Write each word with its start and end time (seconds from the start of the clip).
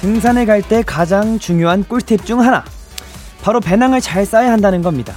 등산에 0.00 0.44
갈 0.44 0.60
때 0.62 0.82
가장 0.82 1.38
중요한 1.38 1.82
꿀팁 1.84 2.26
중 2.26 2.40
하나. 2.42 2.62
바로 3.42 3.60
배낭을 3.60 4.00
잘 4.00 4.26
싸야 4.26 4.52
한다는 4.52 4.82
겁니다. 4.82 5.14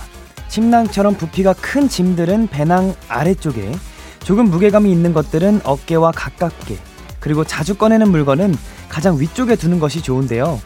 침낭처럼 0.48 1.16
부피가 1.16 1.54
큰 1.54 1.88
짐들은 1.88 2.48
배낭 2.48 2.94
아래쪽에, 3.08 3.72
조금 4.20 4.50
무게감이 4.50 4.92
있는 4.92 5.14
것들은 5.14 5.62
어깨와 5.64 6.12
가깝게, 6.12 6.78
그리고 7.20 7.44
자주 7.44 7.76
꺼내는 7.76 8.10
물건은 8.12 8.56
가장 8.90 9.20
위쪽에 9.20 9.56
두는 9.56 9.80
것이 9.80 10.02
좋은데요. 10.02 10.60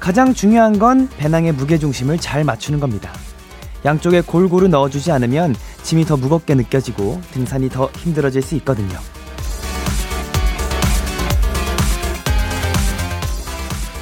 가장 0.00 0.34
중요한 0.34 0.78
건 0.78 1.08
배낭의 1.16 1.52
무게중심을 1.52 2.18
잘 2.18 2.44
맞추는 2.44 2.80
겁니다. 2.80 3.12
양쪽에 3.84 4.20
골고루 4.20 4.68
넣어주지 4.68 5.12
않으면 5.12 5.54
짐이 5.82 6.06
더 6.06 6.16
무겁게 6.16 6.54
느껴지고 6.54 7.20
등산이 7.32 7.68
더 7.68 7.90
힘들어질 7.96 8.42
수 8.42 8.54
있거든요. 8.56 8.98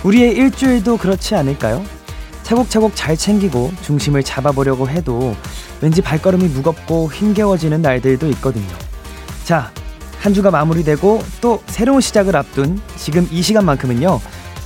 우리의 0.04 0.34
일주일도 0.36 0.98
그렇지 0.98 1.34
않을까요? 1.34 1.84
차곡차곡 2.44 2.94
잘 2.94 3.16
챙기고 3.16 3.72
중심을 3.82 4.22
잡아보려고 4.22 4.88
해도 4.88 5.34
왠지 5.80 6.00
발걸음이 6.00 6.44
무겁고 6.48 7.10
힘겨워지는 7.10 7.82
날들도 7.82 8.28
있거든요. 8.28 8.68
자, 9.44 9.72
한 10.20 10.32
주가 10.32 10.50
마무리되고 10.50 11.20
또 11.40 11.60
새로운 11.66 12.00
시작을 12.00 12.36
앞둔 12.36 12.80
지금 12.96 13.26
이 13.30 13.42
시간만큼은요. 13.42 14.20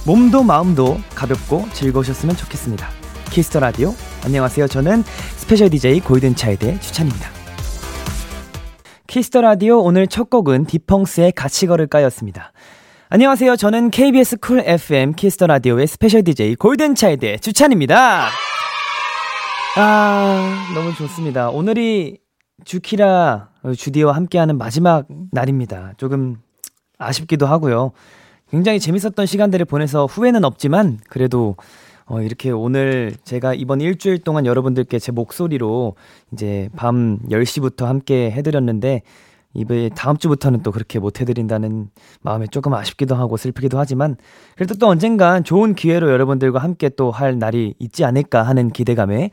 몸도 0.06 0.42
마음도 0.42 1.00
가볍고 1.14 1.68
즐거우셨으면 1.72 2.36
좋겠습니다. 2.36 2.88
Kiss 3.30 3.47
the 3.47 3.60
Radio. 3.60 3.94
안녕하세요. 4.24 4.68
저는 4.68 5.02
special 5.36 5.70
DJ 5.70 6.00
골든차일드의 6.00 6.34
주찬입니다. 6.36 6.80
Kiss 6.80 7.28
the 9.06 9.40
Radio 9.40 9.80
오늘 9.80 10.06
첫 10.06 10.30
곡은 10.30 10.66
딕펑스의 10.66 11.32
같이 11.32 11.66
걸을까였습니다. 11.66 12.52
안녕하세요. 13.10 13.56
저는 13.56 13.90
KBS 13.90 14.36
쿨 14.36 14.60
FM 14.60 15.14
키스터 15.14 15.46
라디오의 15.46 15.86
스페셜 15.86 16.22
DJ 16.22 16.56
골든차일드의 16.56 17.40
주찬입니다. 17.40 18.28
아, 19.78 20.66
너무 20.74 20.94
좋습니다. 20.94 21.48
오늘이 21.48 22.18
주키라 22.66 23.48
주디와 23.74 24.14
함께하는 24.14 24.58
마지막 24.58 25.06
날입니다. 25.32 25.94
조금 25.96 26.36
아쉽기도 26.98 27.46
하고요. 27.46 27.92
굉장히 28.50 28.78
재밌었던 28.78 29.24
시간들을 29.24 29.64
보내서 29.64 30.04
후회는 30.04 30.44
없지만 30.44 30.98
그래도 31.08 31.56
어, 32.04 32.20
이렇게 32.20 32.50
오늘 32.50 33.14
제가 33.24 33.54
이번 33.54 33.80
일주일 33.80 34.18
동안 34.18 34.44
여러분들께 34.44 34.98
제 34.98 35.12
목소리로 35.12 35.94
이제 36.34 36.68
밤 36.76 37.20
10시부터 37.30 37.86
함께 37.86 38.30
해드렸는데 38.32 39.00
이번 39.54 39.90
다음 39.90 40.16
주부터는 40.18 40.62
또 40.62 40.70
그렇게 40.72 40.98
못 40.98 41.20
해드린다는 41.20 41.88
마음에 42.20 42.46
조금 42.46 42.74
아쉽기도 42.74 43.14
하고 43.14 43.36
슬프기도 43.36 43.78
하지만 43.78 44.16
그래도 44.56 44.74
또 44.74 44.88
언젠간 44.88 45.44
좋은 45.44 45.74
기회로 45.74 46.10
여러분들과 46.10 46.58
함께 46.58 46.88
또 46.90 47.10
할 47.10 47.38
날이 47.38 47.74
있지 47.78 48.04
않을까 48.04 48.42
하는 48.42 48.70
기대감에 48.70 49.30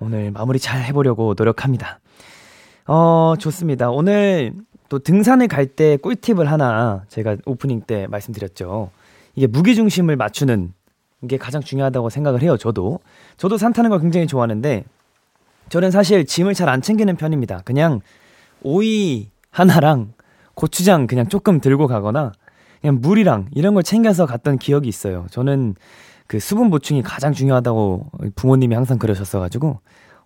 오늘 0.00 0.30
마무리 0.30 0.58
잘 0.58 0.82
해보려고 0.84 1.34
노력합니다. 1.36 1.98
어, 2.86 3.34
좋습니다. 3.38 3.90
오늘 3.90 4.54
또 4.88 5.00
등산을 5.00 5.48
갈 5.48 5.66
때 5.66 5.96
꿀팁을 5.96 6.50
하나 6.50 7.02
제가 7.08 7.36
오프닝 7.44 7.82
때 7.82 8.06
말씀드렸죠. 8.08 8.90
이게 9.34 9.46
무게 9.48 9.74
중심을 9.74 10.14
맞추는 10.16 10.72
게 11.28 11.36
가장 11.38 11.60
중요하다고 11.60 12.08
생각을 12.10 12.40
해요, 12.42 12.56
저도. 12.56 13.00
저도 13.36 13.58
산 13.58 13.72
타는 13.72 13.90
걸 13.90 14.00
굉장히 14.00 14.28
좋아하는데 14.28 14.84
저는 15.70 15.90
사실 15.90 16.24
짐을 16.24 16.54
잘 16.54 16.68
안 16.68 16.80
챙기는 16.80 17.16
편입니다. 17.16 17.62
그냥 17.64 18.00
오이 18.62 19.28
하나랑 19.56 20.12
고추장 20.54 21.06
그냥 21.06 21.28
조금 21.28 21.60
들고 21.60 21.86
가거나 21.86 22.32
그냥 22.82 22.98
물이랑 23.00 23.46
이런 23.52 23.72
걸 23.72 23.82
챙겨서 23.82 24.26
갔던 24.26 24.58
기억이 24.58 24.86
있어요. 24.86 25.24
저는 25.30 25.76
그 26.26 26.38
수분 26.38 26.68
보충이 26.68 27.02
가장 27.02 27.32
중요하다고 27.32 28.10
부모님이 28.34 28.74
항상 28.74 28.98
그러셨어가지고 28.98 29.80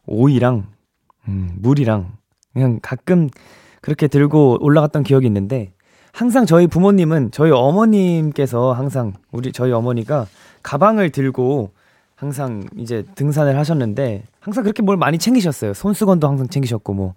오이랑 0.06 0.66
음, 1.28 1.52
물이랑 1.60 2.10
그냥 2.54 2.80
가끔 2.82 3.28
그렇게 3.80 4.08
들고 4.08 4.58
올라갔던 4.60 5.04
기억이 5.04 5.26
있는데 5.26 5.74
항상 6.12 6.44
저희 6.44 6.66
부모님은 6.66 7.30
저희 7.30 7.52
어머님께서 7.52 8.72
항상 8.72 9.12
우리 9.30 9.52
저희 9.52 9.70
어머니가 9.70 10.26
가방을 10.64 11.10
들고 11.10 11.70
항상 12.16 12.64
이제 12.76 13.04
등산을 13.14 13.56
하셨는데 13.56 14.24
항상 14.41 14.65
그렇게 14.65 14.83
뭘 14.83 14.97
많이 14.97 15.19
챙기셨어요. 15.19 15.75
손수건도 15.75 16.27
항상 16.27 16.49
챙기셨고 16.49 16.95
뭐 16.95 17.15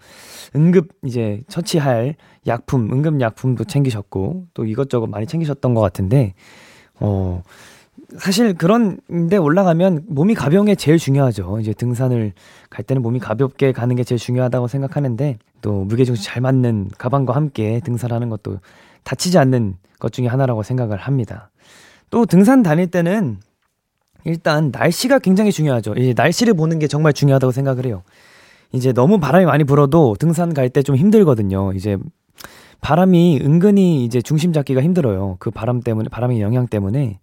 응급 0.55 0.89
이제 1.03 1.41
처치할 1.47 2.15
약품, 2.47 2.91
응급 2.91 3.19
약품도 3.21 3.63
챙기셨고 3.63 4.47
또 4.53 4.65
이것저것 4.65 5.07
많이 5.07 5.25
챙기셨던 5.25 5.73
것 5.73 5.81
같은데 5.81 6.33
어 6.99 7.41
사실 8.17 8.53
그런 8.53 8.99
데 9.29 9.37
올라가면 9.37 10.03
몸이 10.07 10.35
가벼운 10.35 10.65
게 10.65 10.75
제일 10.75 10.97
중요하죠. 10.97 11.59
이제 11.59 11.73
등산을 11.73 12.33
갈 12.69 12.83
때는 12.83 13.01
몸이 13.01 13.19
가볍게 13.19 13.71
가는 13.71 13.95
게 13.95 14.03
제일 14.03 14.19
중요하다고 14.19 14.67
생각하는데 14.67 15.37
또 15.61 15.85
무게중심 15.85 16.23
잘 16.23 16.41
맞는 16.41 16.89
가방과 16.97 17.35
함께 17.35 17.79
등산하는 17.83 18.29
것도 18.29 18.59
다치지 19.03 19.37
않는 19.37 19.77
것 19.99 20.11
중에 20.11 20.27
하나라고 20.27 20.63
생각을 20.63 20.97
합니다. 20.97 21.49
또 22.09 22.25
등산 22.25 22.61
다닐 22.61 22.87
때는 22.87 23.39
일단 24.25 24.71
날씨가 24.71 25.19
굉장히 25.19 25.51
중요하죠. 25.51 25.93
이제 25.95 26.13
날씨를 26.15 26.53
보는 26.53 26.79
게 26.79 26.87
정말 26.87 27.13
중요하다고 27.13 27.51
생각을 27.51 27.85
해요. 27.85 28.03
이제 28.71 28.91
너무 28.93 29.19
바람이 29.19 29.45
많이 29.45 29.63
불어도 29.63 30.15
등산 30.19 30.53
갈 30.53 30.69
때 30.69 30.81
좀 30.81 30.95
힘들거든요. 30.95 31.73
이제 31.73 31.97
바람이 32.81 33.39
은근히 33.43 34.03
이제 34.05 34.21
중심 34.21 34.51
잡기가 34.53 34.81
힘들어요. 34.81 35.37
그 35.39 35.51
바람 35.51 35.81
때문에 35.81 36.09
바람의 36.09 36.41
영향 36.41 36.67
때문에 36.67 37.19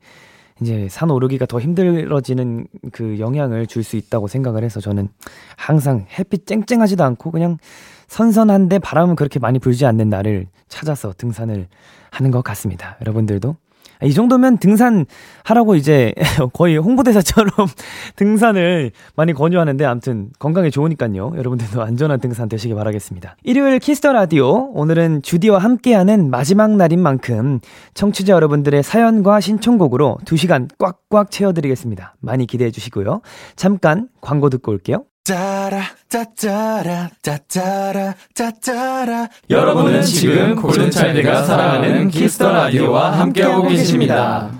이제 0.60 0.88
산 0.90 1.10
오르기가 1.10 1.46
더 1.46 1.58
힘들어지는 1.58 2.66
그 2.92 3.18
영향을 3.18 3.66
줄 3.66 3.82
수 3.82 3.96
있다고 3.96 4.28
생각을 4.28 4.62
해서 4.62 4.80
저는 4.80 5.08
항상 5.56 6.06
햇빛 6.18 6.46
쨍쨍하지도 6.46 7.02
않고 7.02 7.30
그냥 7.30 7.56
선선한데 8.08 8.78
바람은 8.78 9.16
그렇게 9.16 9.38
많이 9.38 9.58
불지 9.58 9.86
않는 9.86 10.08
날을 10.10 10.46
찾아서 10.68 11.12
등산을 11.16 11.66
하는 12.10 12.30
것 12.30 12.42
같습니다. 12.44 12.96
여러분들도 13.00 13.56
이 14.02 14.12
정도면 14.12 14.58
등산 14.58 15.06
하라고 15.44 15.74
이제 15.74 16.12
거의 16.52 16.76
홍보대사처럼 16.76 17.50
등산을 18.16 18.92
많이 19.16 19.32
권유하는데 19.32 19.84
아무튼 19.84 20.30
건강에 20.38 20.70
좋으니까요. 20.70 21.32
여러분들도 21.36 21.82
안전한 21.82 22.20
등산 22.20 22.48
되시길 22.48 22.76
바라겠습니다. 22.76 23.36
일요일 23.44 23.78
Kiss 23.78 23.98
the 23.98 24.12
Radio 24.12 24.70
오늘은 24.72 25.22
주디와 25.22 25.58
함께하는 25.58 26.30
마지막 26.30 26.76
날인 26.76 27.00
만큼 27.00 27.60
청취자 27.94 28.32
여러분들의 28.32 28.82
사연과 28.82 29.40
신청곡으로 29.40 30.18
2시간 30.24 30.68
꽉꽉 30.78 31.30
채워드리겠습니다. 31.30 32.14
많이 32.20 32.46
기대해 32.46 32.70
주시고요. 32.70 33.20
잠깐 33.56 34.08
광고 34.20 34.50
듣고 34.50 34.72
올게요. 34.72 35.04
짜라 35.24 35.82
짜짜라 36.08 37.10
짜짜라 37.22 38.14
짜짜라 38.34 39.28
여러분은 39.50 40.02
지금 40.02 40.56
골든차일드가 40.56 41.44
사랑하는 41.44 42.08
Kiss 42.08 42.32
the 42.32 42.50
Radio와 42.52 43.18
함께하고 43.18 43.68
계십니다. 43.68 44.50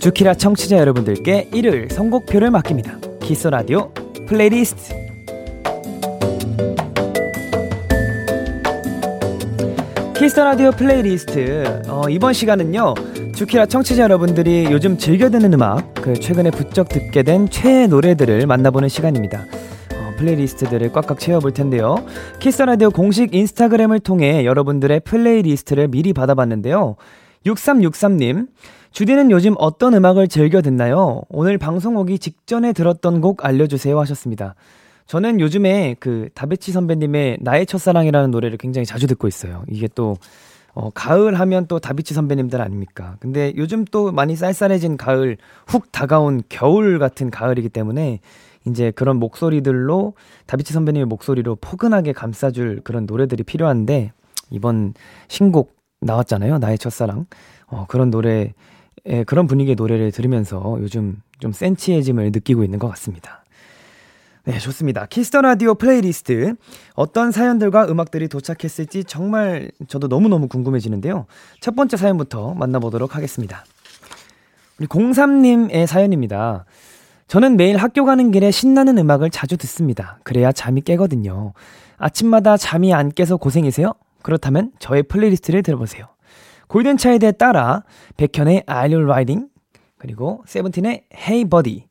주키라 0.00 0.34
청취자 0.34 0.78
여러분들께 0.78 1.48
일요일 1.52 1.88
선곡표를 1.90 2.50
맡깁니다. 2.52 2.98
Kiss 3.20 3.48
Radio 3.48 3.92
playlist. 4.28 4.94
Kiss 10.16 10.38
Radio 10.38 10.70
playlist. 10.70 11.82
어, 11.88 12.02
이번 12.08 12.32
시간은요. 12.32 12.94
주키라 13.34 13.66
청취자 13.66 14.04
여러분들이 14.04 14.68
요즘 14.70 14.98
즐겨 14.98 15.30
듣는 15.30 15.54
음악, 15.54 15.94
그 15.94 16.14
최근에 16.14 16.50
부쩍 16.50 16.88
듣게 16.88 17.24
된 17.24 17.48
최애 17.48 17.88
노래들을 17.88 18.46
만나보는 18.46 18.88
시간입니다. 18.88 19.44
playlist들을 20.18 20.92
꽉꽉 20.92 21.18
채워볼 21.18 21.54
텐데요. 21.54 22.04
Kiss 22.40 22.62
Radio 22.62 22.90
공식 22.90 23.34
인스타그램을 23.34 24.00
통해 24.00 24.44
여러분들의 24.44 25.00
playlist를 25.00 25.88
미리 25.88 26.12
받아봤는데요. 26.12 26.96
6363님, 27.46 28.48
주디는 28.90 29.30
요즘 29.30 29.54
어떤 29.58 29.94
음악을 29.94 30.28
즐겨 30.28 30.62
듣나요? 30.62 31.22
오늘 31.28 31.58
방송 31.58 31.96
오기 31.96 32.18
직전에 32.18 32.72
들었던 32.72 33.20
곡 33.20 33.44
알려주세요 33.44 33.98
하셨습니다. 34.00 34.54
저는 35.06 35.40
요즘에 35.40 35.96
그 36.00 36.28
다베치 36.34 36.72
선배님의 36.72 37.38
나의 37.40 37.66
첫사랑이라는 37.66 38.30
노래를 38.30 38.58
굉장히 38.58 38.86
자주 38.86 39.06
듣고 39.06 39.28
있어요. 39.28 39.64
이게 39.68 39.88
또 39.94 40.16
어, 40.74 40.90
가을 40.90 41.38
하면 41.40 41.66
또 41.66 41.78
다비치 41.78 42.14
선배님들 42.14 42.60
아닙니까? 42.60 43.16
근데 43.20 43.52
요즘 43.56 43.84
또 43.84 44.12
많이 44.12 44.36
쌀쌀해진 44.36 44.96
가을, 44.96 45.36
훅 45.66 45.90
다가온 45.90 46.42
겨울 46.48 46.98
같은 46.98 47.30
가을이기 47.30 47.68
때문에 47.68 48.20
이제 48.66 48.90
그런 48.92 49.16
목소리들로 49.16 50.14
다비치 50.46 50.72
선배님의 50.72 51.06
목소리로 51.06 51.56
포근하게 51.56 52.12
감싸줄 52.12 52.82
그런 52.84 53.06
노래들이 53.06 53.42
필요한데 53.42 54.12
이번 54.50 54.94
신곡 55.26 55.74
나왔잖아요. 56.00 56.58
나의 56.58 56.78
첫사랑. 56.78 57.26
어, 57.66 57.86
그런 57.88 58.10
노래, 58.10 58.52
에, 59.06 59.24
그런 59.24 59.46
분위기의 59.46 59.76
노래를 59.76 60.12
들으면서 60.12 60.78
요즘 60.80 61.20
좀 61.40 61.52
센치해짐을 61.52 62.32
느끼고 62.32 62.64
있는 62.64 62.78
것 62.78 62.88
같습니다. 62.88 63.44
네, 64.44 64.58
좋습니다. 64.58 65.06
Kiss 65.06 65.27
the 65.27 65.42
Radio 65.42 65.74
플레이리스트. 65.74 66.54
어떤 66.94 67.32
사연들과 67.32 67.86
음악들이 67.88 68.28
도착했을지 68.28 69.04
정말 69.04 69.70
저도 69.88 70.08
너무너무 70.08 70.48
궁금해지는데요. 70.48 71.26
첫 71.60 71.76
번째 71.76 71.98
사연부터 71.98 72.54
만나보도록 72.54 73.14
하겠습니다. 73.14 73.64
우리 74.78 74.86
03님의 74.86 75.86
사연입니다. 75.86 76.64
저는 77.26 77.58
매일 77.58 77.76
학교 77.76 78.06
가는 78.06 78.30
길에 78.30 78.50
신나는 78.50 78.96
음악을 78.96 79.28
자주 79.28 79.58
듣습니다. 79.58 80.18
그래야 80.22 80.50
잠이 80.50 80.80
깨거든요. 80.80 81.52
아침마다 81.98 82.56
잠이 82.56 82.94
안 82.94 83.10
깨서 83.10 83.36
고생이세요? 83.36 83.92
그렇다면 84.22 84.72
저의 84.78 85.02
플레이리스트를 85.02 85.62
들어보세요. 85.62 86.06
골든차일드의 86.68 87.32
따라 87.32 87.82
백현의 88.16 88.64
R 88.70 88.94
U 88.94 89.04
Ridin'? 89.04 89.48
그리고 89.98 90.42
세븐틴의 90.46 91.04
Hey 91.14 91.44
Buddy 91.44 91.86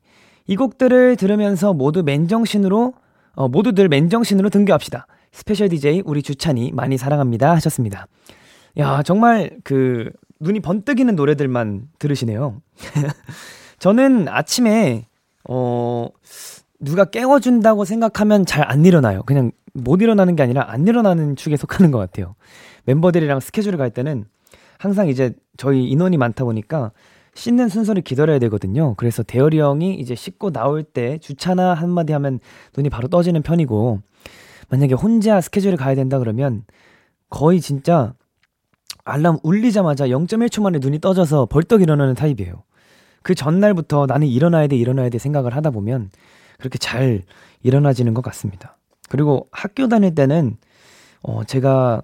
이 0.46 0.56
곡들을 0.56 1.16
들으면서 1.16 1.74
모두 1.74 2.02
맨정신으로 2.02 2.94
어, 3.34 3.48
모두들 3.48 3.88
맨정신으로 3.88 4.48
등교합시다. 4.48 5.06
스페셜 5.30 5.68
DJ 5.68 6.02
우리 6.06 6.22
주찬이 6.22 6.72
많이 6.72 6.96
사랑합니다 6.96 7.52
하셨습니다. 7.56 8.06
야 8.78 9.02
정말 9.02 9.50
그 9.62 10.10
눈이 10.40 10.60
번뜩이는 10.60 11.14
노래들만 11.16 11.88
들으시네요. 11.98 12.60
저는 13.78 14.28
아침에 14.28 15.06
어 15.48 16.08
누가 16.80 17.04
깨워준다고 17.04 17.84
생각하면 17.84 18.46
잘 18.46 18.68
안 18.68 18.84
일어나요. 18.84 19.22
그냥 19.24 19.50
못 19.74 20.00
일어나는 20.02 20.34
게 20.36 20.42
아니라 20.42 20.66
안 20.70 20.86
일어나는 20.86 21.36
축에 21.36 21.56
속하는 21.56 21.90
것 21.90 21.98
같아요. 21.98 22.34
멤버들이랑 22.84 23.40
스케줄을 23.40 23.78
갈 23.78 23.90
때는 23.90 24.24
항상 24.78 25.08
이제 25.08 25.34
저희 25.56 25.88
인원이 25.88 26.16
많다 26.16 26.44
보니까 26.44 26.92
씻는 27.34 27.68
순서를 27.68 28.02
기다려야 28.02 28.38
되거든요. 28.40 28.94
그래서 28.96 29.22
대열이 29.22 29.60
형이 29.60 29.94
이제 29.94 30.14
씻고 30.14 30.50
나올 30.50 30.82
때 30.82 31.18
주차나 31.18 31.74
한마디 31.74 32.12
하면 32.12 32.40
눈이 32.76 32.90
바로 32.90 33.08
떠지는 33.08 33.42
편이고, 33.42 34.00
만약에 34.70 34.94
혼자 34.94 35.40
스케줄을 35.40 35.76
가야 35.76 35.94
된다 35.94 36.18
그러면 36.18 36.64
거의 37.30 37.60
진짜 37.60 38.14
알람 39.04 39.38
울리자마자 39.42 40.08
0.1초 40.08 40.62
만에 40.62 40.78
눈이 40.80 41.00
떠져서 41.00 41.46
벌떡 41.46 41.82
일어나는 41.82 42.14
타입이에요. 42.14 42.62
그 43.22 43.34
전날부터 43.34 44.06
나는 44.06 44.26
일어나야 44.26 44.66
돼, 44.66 44.76
일어나야 44.76 45.08
돼 45.08 45.18
생각을 45.18 45.54
하다 45.54 45.70
보면 45.70 46.10
그렇게 46.58 46.78
잘 46.78 47.22
일어나지는 47.62 48.14
것 48.14 48.22
같습니다. 48.22 48.76
그리고 49.08 49.48
학교 49.52 49.88
다닐 49.88 50.14
때는, 50.14 50.56
어, 51.22 51.44
제가 51.44 52.02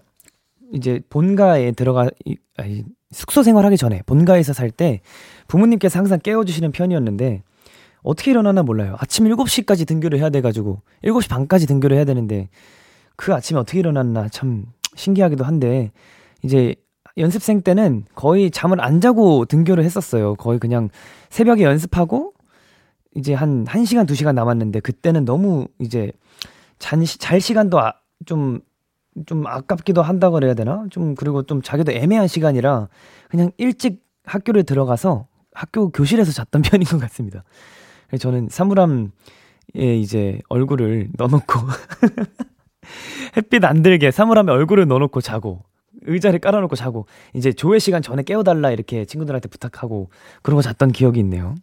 이제 0.73 1.01
본가에 1.11 1.73
들어가, 1.73 2.09
아니, 2.57 2.85
숙소 3.11 3.43
생활하기 3.43 3.77
전에 3.77 4.03
본가에서 4.07 4.53
살 4.53 4.71
때 4.71 5.01
부모님께서 5.49 5.99
항상 5.99 6.19
깨워주시는 6.21 6.73
편이었는데 6.73 7.43
어떻게 8.03 8.31
일어나나 8.33 8.63
몰라요. 8.63 8.97
아침 8.99 9.25
7시까지 9.27 9.87
등교를 9.87 10.19
해야 10.19 10.31
돼가지고 10.31 10.83
7시 11.05 11.29
반까지 11.29 11.67
등교를 11.67 11.97
해야 11.97 12.05
되는데 12.05 12.49
그 13.17 13.33
아침에 13.33 13.59
어떻게 13.59 13.79
일어났나 13.79 14.29
참 14.29 14.67
신기하기도 14.95 15.45
한데 15.45 15.91
이제 16.43 16.75
연습생 17.17 17.63
때는 17.63 18.05
거의 18.15 18.51
잠을 18.51 18.81
안 18.81 19.01
자고 19.01 19.45
등교를 19.45 19.85
했었어요. 19.85 20.35
거의 20.35 20.59
그냥 20.59 20.89
새벽에 21.31 21.63
연습하고 21.63 22.35
이제 23.15 23.33
한 23.33 23.65
1시간, 23.65 24.07
2시간 24.07 24.35
남았는데 24.35 24.81
그때는 24.81 25.25
너무 25.25 25.69
이제 25.79 26.11
잔, 26.81 27.05
잘 27.05 27.41
시간도 27.41 27.79
아, 27.79 27.95
좀 28.27 28.61
좀 29.27 29.47
아깝기도 29.47 30.03
한다 30.03 30.31
그래야 30.31 30.55
되나? 30.55 30.85
좀 30.91 31.15
그리고 31.15 31.43
좀 31.43 31.63
자기도 31.63 31.93
애매한 31.93 32.27
시간이라 32.27 32.89
그냥 33.29 33.51
일찍 33.59 34.03
학교를 34.25 34.65
들어가서 34.65 35.27
학교 35.53 35.91
교실에서 35.91 36.33
잤던 36.33 36.63
편인 36.63 36.87
것 36.87 37.01
같습니다. 37.01 37.45
저는 38.19 38.49
사물함에 38.51 39.09
이제 39.75 40.41
얼굴을 40.49 41.09
넣어놓고 41.17 41.61
햇빛 43.37 43.65
안 43.65 43.83
들게 43.83 44.11
사물함에 44.11 44.53
얼굴을 44.53 44.87
넣어놓고 44.87 45.21
자고 45.21 45.63
의자를 46.03 46.39
깔아놓고 46.39 46.77
자고 46.77 47.07
이제 47.35 47.53
조회 47.53 47.79
시간 47.79 48.03
전에 48.03 48.23
깨워달라 48.23 48.71
이렇게 48.71 49.05
친구들한테 49.05 49.49
부탁하고 49.49 50.11
그러고 50.43 50.61
잤던 50.61 50.93
기억이 50.93 51.21
있네요. 51.21 51.55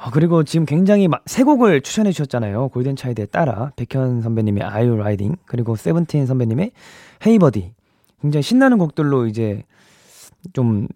아, 0.00 0.10
그리고 0.10 0.44
지금 0.44 0.64
굉장히 0.64 1.08
마, 1.08 1.18
세 1.26 1.42
곡을 1.42 1.80
추천해 1.80 2.12
주셨잖아요. 2.12 2.68
골든 2.68 2.94
차이드에 2.94 3.26
따라 3.26 3.72
백현 3.74 4.22
선배님의 4.22 4.62
You 4.62 4.94
Riding 4.94 5.36
그리고 5.44 5.74
세븐틴 5.74 6.24
선배님의 6.24 6.70
Hey 7.26 7.38
Buddy 7.40 7.72
굉장히 8.22 8.42
신나는 8.42 8.78
곡들로 8.78 9.26
이제 9.26 9.64
좀 10.52 10.86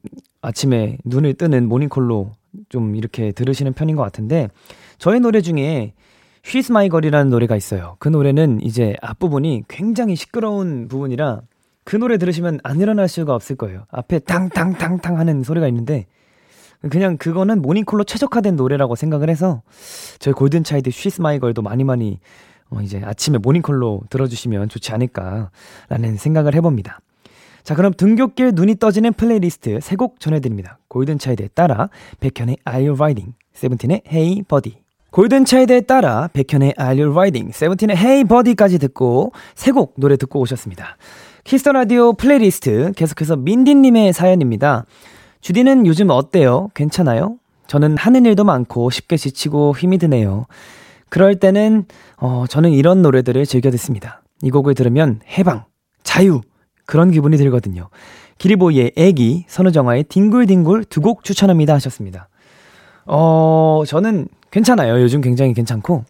아침에 0.40 0.98
눈을 1.04 1.34
뜨는 1.34 1.68
모닝콜로 1.68 2.30
좀 2.68 2.94
이렇게 2.94 3.32
들으시는 3.32 3.72
편인 3.72 3.96
것 3.96 4.02
같은데 4.02 4.48
저의 4.98 5.18
노래 5.18 5.40
중에 5.40 5.94
She's 6.44 6.70
My 6.70 6.88
Girl이라는 6.88 7.28
노래가 7.28 7.56
있어요. 7.56 7.96
그 7.98 8.08
노래는 8.08 8.60
이제 8.62 8.94
앞부분이 9.02 9.64
굉장히 9.66 10.14
시끄러운 10.14 10.86
부분이라 10.86 11.42
그 11.82 11.96
노래 11.96 12.18
들으시면 12.18 12.60
안 12.62 12.80
일어날 12.80 13.08
수가 13.08 13.34
없을 13.34 13.56
거예요. 13.56 13.84
앞에 13.90 14.20
탕탕탕탕 14.20 15.18
하는 15.18 15.42
소리가 15.42 15.66
있는데 15.66 16.06
그냥 16.90 17.16
그거는 17.16 17.62
모닝콜로 17.62 18.04
최적화된 18.04 18.56
노래라고 18.56 18.96
생각을 18.96 19.30
해서 19.30 19.62
저희 20.18 20.34
골든차일드 20.34 20.90
She's 20.90 21.20
My 21.20 21.38
Girl도 21.38 21.62
많이 21.62 21.84
많이 21.84 22.18
어 22.70 22.80
이제 22.80 23.00
아침에 23.04 23.38
모닝콜로 23.38 24.02
들어주시면 24.10 24.68
좋지 24.68 24.92
않을까라는 24.92 26.16
생각을 26.16 26.54
해봅니다. 26.54 27.00
자 27.62 27.74
그럼 27.76 27.92
등굣길 27.96 28.52
눈이 28.54 28.76
떠지는 28.76 29.12
플레이리스트 29.12 29.78
세 29.80 29.94
곡 29.96 30.18
전해드립니다. 30.18 30.78
골든차일드의 30.88 31.48
따라 31.54 31.88
백현의 32.20 32.56
R 32.68 32.86
U 32.88 32.96
Ridin', 32.96 33.34
세븐틴의 33.52 34.02
Hey 34.10 34.42
Buddy 34.42 34.82
골든차일드의 35.12 35.82
따라 35.82 36.28
백현의 36.32 36.74
R 36.80 37.00
U 37.00 37.12
Ridin', 37.12 37.52
세븐틴의 37.54 37.96
Hey 37.96 38.24
Buddy까지 38.24 38.78
듣고 38.78 39.32
세 39.54 39.70
곡 39.70 39.94
노래 39.98 40.16
듣고 40.16 40.40
오셨습니다. 40.40 40.96
Kiss 41.44 41.60
the 41.60 41.72
Radio 41.72 42.14
플레이리스트 42.14 42.92
계속해서 42.96 43.36
민디님의 43.36 44.12
사연입니다. 44.12 44.84
주디는 45.42 45.86
요즘 45.86 46.08
어때요? 46.10 46.68
괜찮아요? 46.74 47.36
저는 47.66 47.96
하는 47.96 48.24
일도 48.24 48.44
많고 48.44 48.90
쉽게 48.90 49.16
지치고 49.16 49.74
힘이 49.76 49.98
드네요. 49.98 50.46
그럴 51.08 51.36
때는 51.36 51.84
어, 52.16 52.44
저는 52.48 52.70
이런 52.70 53.02
노래들을 53.02 53.44
즐겨 53.46 53.70
듣습니다. 53.72 54.22
이 54.40 54.50
곡을 54.50 54.74
들으면 54.74 55.20
해방, 55.36 55.64
자유 56.02 56.40
그런 56.86 57.10
기분이 57.10 57.36
들거든요. 57.36 57.88
기리보이의 58.38 58.92
애기, 58.96 59.44
선우정아의 59.48 60.04
딩굴딩굴 60.04 60.84
두 60.84 61.00
곡 61.00 61.24
추천합니다 61.24 61.74
하셨습니다. 61.74 62.28
어, 63.06 63.82
저는 63.86 64.28
괜찮아요. 64.50 65.00
요즘 65.02 65.20
굉장히 65.20 65.54
괜찮고 65.54 66.04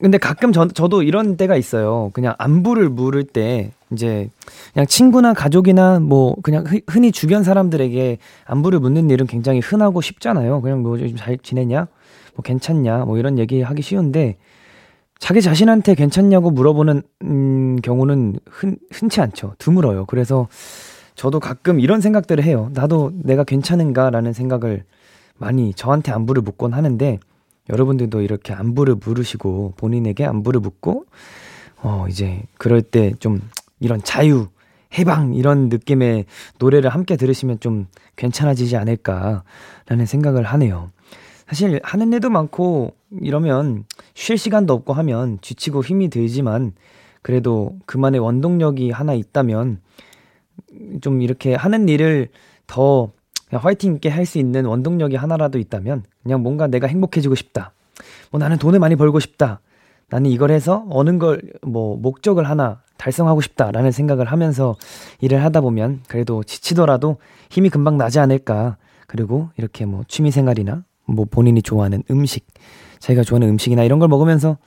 근데 0.00 0.18
가끔 0.18 0.52
저, 0.52 0.68
저도 0.68 1.02
이런 1.02 1.36
때가 1.36 1.56
있어요. 1.56 2.10
그냥 2.12 2.34
안부를 2.38 2.88
물을 2.88 3.24
때 3.24 3.72
이제 3.92 4.30
그냥 4.72 4.86
친구나 4.86 5.32
가족이나 5.34 6.00
뭐 6.00 6.36
그냥 6.42 6.64
흔히 6.86 7.12
주변 7.12 7.42
사람들에게 7.42 8.18
안부를 8.44 8.80
묻는 8.80 9.10
일은 9.10 9.26
굉장히 9.26 9.60
흔하고 9.60 10.00
쉽잖아요. 10.00 10.60
그냥 10.60 10.82
뭐 10.82 10.98
요즘 10.98 11.16
잘 11.16 11.38
지내냐? 11.38 11.86
뭐 12.34 12.42
괜찮냐? 12.42 13.04
뭐 13.04 13.18
이런 13.18 13.38
얘기 13.38 13.62
하기 13.62 13.82
쉬운데 13.82 14.36
자기 15.18 15.42
자신한테 15.42 15.94
괜찮냐고 15.94 16.50
물어보는 16.50 17.02
음, 17.24 17.76
경우는 17.82 18.38
흔, 18.48 18.76
흔치 18.92 19.20
않죠. 19.20 19.54
드물어요. 19.58 20.06
그래서 20.06 20.48
저도 21.14 21.40
가끔 21.40 21.80
이런 21.80 22.00
생각들을 22.00 22.44
해요. 22.44 22.70
나도 22.72 23.12
내가 23.14 23.42
괜찮은가라는 23.42 24.32
생각을 24.32 24.84
많이 25.36 25.74
저한테 25.74 26.12
안부를 26.12 26.42
묻곤 26.42 26.72
하는데 26.74 27.18
여러분들도 27.68 28.20
이렇게 28.22 28.52
안부를 28.52 28.96
물으시고 28.96 29.74
본인에게 29.76 30.24
안부를 30.24 30.60
묻고 30.60 31.06
어 31.82 32.06
이제 32.08 32.42
그럴 32.58 32.82
때 32.82 33.12
좀 33.20 33.40
이런 33.80 34.02
자유 34.02 34.48
해방 34.98 35.34
이런 35.34 35.68
느낌의 35.68 36.24
노래를 36.58 36.90
함께 36.90 37.16
들으시면 37.16 37.60
좀 37.60 37.86
괜찮아지지 38.16 38.76
않을까라는 38.76 40.06
생각을 40.06 40.44
하네요. 40.44 40.90
사실 41.46 41.80
하는 41.82 42.12
일도 42.12 42.30
많고 42.30 42.94
이러면 43.22 43.84
쉴 44.14 44.36
시간도 44.36 44.72
없고 44.74 44.92
하면 44.94 45.38
지치고 45.40 45.82
힘이 45.82 46.08
들지만 46.08 46.72
그래도 47.22 47.76
그만의 47.86 48.20
원동력이 48.20 48.90
하나 48.90 49.14
있다면 49.14 49.80
좀 51.00 51.22
이렇게 51.22 51.54
하는 51.54 51.88
일을 51.88 52.28
더 52.66 53.10
화이팅 53.52 53.94
있게 53.94 54.08
할 54.08 54.26
수 54.26 54.38
있는 54.38 54.64
원동력이 54.66 55.16
하나라도 55.16 55.58
있다면 55.58 56.04
그냥 56.22 56.42
뭔가 56.42 56.66
내가 56.66 56.86
행복해지고 56.86 57.34
싶다. 57.34 57.72
뭐 58.30 58.38
나는 58.38 58.58
돈을 58.58 58.78
많이 58.78 58.94
벌고 58.96 59.20
싶다. 59.20 59.60
나는 60.10 60.30
이걸 60.30 60.50
해서 60.50 60.86
어느 60.90 61.16
걸 61.18 61.40
뭐 61.62 61.96
목적을 61.96 62.48
하나 62.48 62.80
달성하고 62.98 63.40
싶다라는 63.40 63.92
생각을 63.92 64.26
하면서 64.26 64.76
일을 65.20 65.42
하다 65.44 65.60
보면 65.60 66.00
그래도 66.08 66.42
지치더라도 66.42 67.18
힘이 67.50 67.68
금방 67.70 67.96
나지 67.96 68.18
않을까. 68.18 68.76
그리고 69.06 69.48
이렇게 69.56 69.84
뭐 69.86 70.02
취미 70.08 70.30
생활이나 70.30 70.84
뭐 71.06 71.24
본인이 71.30 71.62
좋아하는 71.62 72.02
음식, 72.10 72.46
자기가 72.98 73.22
좋아하는 73.22 73.48
음식이나 73.50 73.82
이런 73.84 73.98
걸 73.98 74.08
먹으면서 74.08 74.58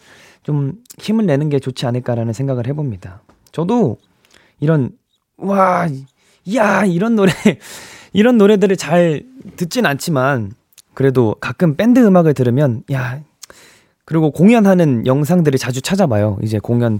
좀 0.43 0.73
힘을 0.97 1.25
내는 1.27 1.49
게 1.49 1.59
좋지 1.59 1.85
않을까라는 1.85 2.33
생각을 2.33 2.65
해봅니다. 2.67 3.21
저도 3.51 3.97
이런 4.59 4.91
와, 5.37 5.87
야 6.55 6.85
이런 6.85 7.15
노래 7.15 7.31
이런 8.13 8.37
노래들을 8.37 8.75
잘 8.77 9.23
듣진 9.55 9.85
않지만 9.85 10.53
그래도 10.93 11.35
가끔 11.39 11.75
밴드 11.75 11.99
음악을 11.99 12.33
들으면 12.33 12.83
야 12.91 13.21
그리고 14.05 14.31
공연하는 14.31 15.05
영상들을 15.05 15.57
자주 15.57 15.81
찾아봐요. 15.81 16.37
이제 16.43 16.59
공연 16.59 16.99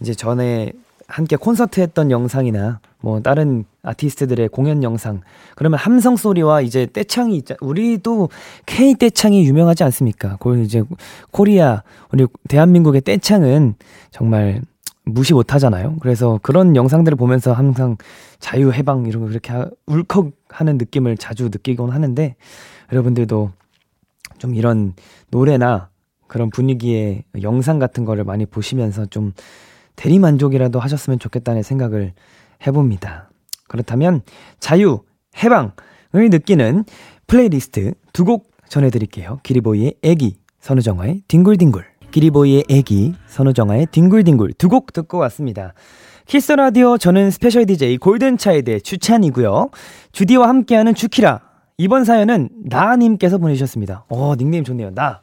이제 0.00 0.14
전에 0.14 0.72
함께 1.08 1.36
콘서트 1.36 1.80
했던 1.80 2.10
영상이나 2.10 2.80
뭐 3.00 3.20
다른 3.20 3.64
아티스트들의 3.82 4.48
공연 4.48 4.82
영상 4.82 5.22
그러면 5.56 5.78
함성 5.78 6.16
소리와 6.16 6.60
이제 6.60 6.86
떼창이 6.92 7.36
있자 7.38 7.56
우리도 7.60 8.28
K 8.66 8.94
떼창이 8.94 9.44
유명하지 9.44 9.84
않습니까? 9.84 10.36
그 10.40 10.60
이제 10.60 10.84
코리아 11.30 11.82
우리 12.12 12.26
대한민국의 12.48 13.00
떼창은 13.00 13.74
정말 14.10 14.62
무시 15.12 15.34
못 15.34 15.54
하잖아요. 15.54 15.96
그래서 16.00 16.38
그런 16.42 16.76
영상들을 16.76 17.16
보면서 17.16 17.52
항상 17.52 17.96
자유 18.38 18.72
해방 18.72 19.06
이런 19.06 19.22
거 19.22 19.28
그렇게 19.28 19.52
울컥 19.86 20.32
하는 20.48 20.78
느낌을 20.78 21.16
자주 21.16 21.44
느끼곤 21.44 21.90
하는데 21.90 22.36
여러분들도 22.92 23.50
좀 24.38 24.54
이런 24.54 24.94
노래나 25.30 25.90
그런 26.26 26.50
분위기의 26.50 27.24
영상 27.42 27.78
같은 27.78 28.04
거를 28.04 28.24
많이 28.24 28.46
보시면서 28.46 29.06
좀 29.06 29.32
대리 29.96 30.18
만족이라도 30.18 30.78
하셨으면 30.80 31.18
좋겠다는 31.18 31.62
생각을 31.62 32.12
해봅니다. 32.66 33.30
그렇다면 33.68 34.22
자유, 34.60 35.00
해방을 35.42 35.72
느끼는 36.30 36.84
플레이리스트 37.26 37.94
두 38.12 38.24
곡 38.24 38.50
전해드릴게요. 38.68 39.40
기리보이의 39.42 39.94
애기, 40.02 40.36
선우정아의 40.60 41.22
뒹굴뒹굴. 41.28 41.89
기리보이의 42.10 42.64
애기, 42.68 43.14
선우정아의 43.26 43.86
뒹굴뒹굴 43.92 44.52
두 44.54 44.68
곡 44.68 44.92
듣고 44.92 45.18
왔습니다. 45.18 45.74
Kiss 46.26 46.52
the 46.52 46.69
Radio 46.69 46.96
저는 46.96 47.30
스페셜 47.30 47.66
DJ 47.66 47.98
골든차일드의 47.98 48.82
주찬이고요. 48.82 49.70
주디와 50.12 50.48
함께하는 50.48 50.94
주키라. 50.94 51.40
이번 51.78 52.04
사연은 52.04 52.50
나님께서 52.64 53.38
보내주셨습니다. 53.38 54.04
어, 54.08 54.34
닉네임 54.36 54.62
좋네요. 54.64 54.90
나. 54.94 55.22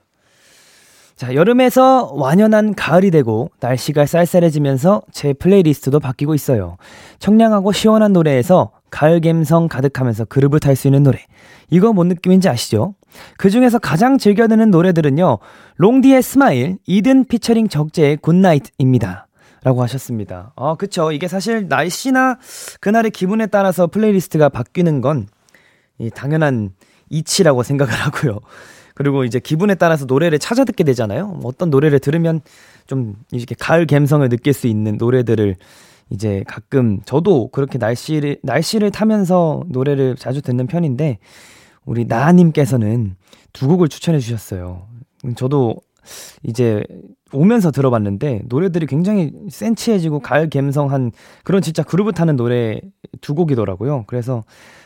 자, 1.15 1.33
여름에서 1.33 2.11
완연한 2.13 2.75
가을이 2.75 3.09
되고 3.09 3.49
날씨가 3.59 4.05
쌀쌀해지면서 4.05 5.01
제 5.11 5.33
플레이리스트도 5.33 5.99
바뀌고 5.99 6.35
있어요. 6.35 6.77
청량하고 7.19 7.71
시원한 7.71 8.13
노래에서 8.13 8.71
가을 8.91 9.21
감성 9.21 9.67
가득하면서 9.67 10.25
그루브를 10.25 10.59
탈 10.59 10.75
수 10.75 10.87
있는 10.87 11.03
노래. 11.03 11.19
이거 11.69 11.91
뭔 11.93 12.07
느낌인지 12.09 12.49
아시죠? 12.49 12.95
그 13.37 13.49
중에서 13.49 13.79
가장 13.79 14.17
즐겨 14.17 14.47
듣는 14.47 14.71
노래들은요, 14.71 15.39
롱디의 15.77 16.21
Smile, 16.21 16.77
이든 16.85 17.25
피처링 17.25 17.69
적재의 17.69 18.17
Good 18.17 18.45
Night입니다. 18.45 19.27
라고 19.63 19.81
하셨습니다. 19.83 20.53
아, 20.55 20.75
그쵸. 20.75 21.11
이게 21.11 21.27
사실 21.27 21.67
날씨나 21.67 22.37
그날의 22.79 23.11
기분에 23.11 23.47
따라서 23.47 23.87
플레이리스트가 23.87 24.49
바뀌는 24.49 25.01
건 25.01 25.27
이 25.99 26.09
당연한 26.09 26.71
이치라고 27.09 27.63
생각을 27.63 27.93
하고요. 27.93 28.39
그리고 28.93 29.23
이제 29.23 29.39
기분에 29.39 29.75
따라서 29.75 30.05
노래를 30.05 30.39
찾아 30.39 30.63
듣게 30.63 30.83
되잖아요. 30.83 31.39
어떤 31.43 31.69
노래를 31.69 31.99
들으면 31.99 32.41
좀 32.87 33.15
이렇게 33.31 33.55
가을 33.57 33.85
감성을 33.85 34.27
느낄 34.29 34.53
수 34.53 34.67
있는 34.67 34.97
노래들을 34.97 35.55
이제 36.09 36.43
가끔 36.47 36.99
저도 37.05 37.49
그렇게 37.49 37.77
날씨를 37.77 38.37
날씨를 38.41 38.91
타면서 38.91 39.63
노래를 39.67 40.15
자주 40.15 40.41
듣는 40.41 40.65
편인데 40.67 41.19
우리 41.87 42.05
나님께서는 42.05 43.15
두 43.53 43.67
곡을 43.69 43.87
추천해 43.87 44.19
주셨어요. 44.19 44.87
저도 45.35 45.77
이제 46.43 46.83
오면서 47.31 47.71
들어봤는데 47.71 48.43
노래들이 48.45 48.85
굉장히 48.85 49.31
센치해지고 49.49 50.19
가을 50.19 50.49
감성한 50.49 51.11
그런 51.43 51.61
진짜 51.61 51.83
그루브 51.83 52.11
타는 52.11 52.35
노래 52.35 52.81
두 53.21 53.33
곡이더라고요. 53.35 54.03
그래서 54.07 54.43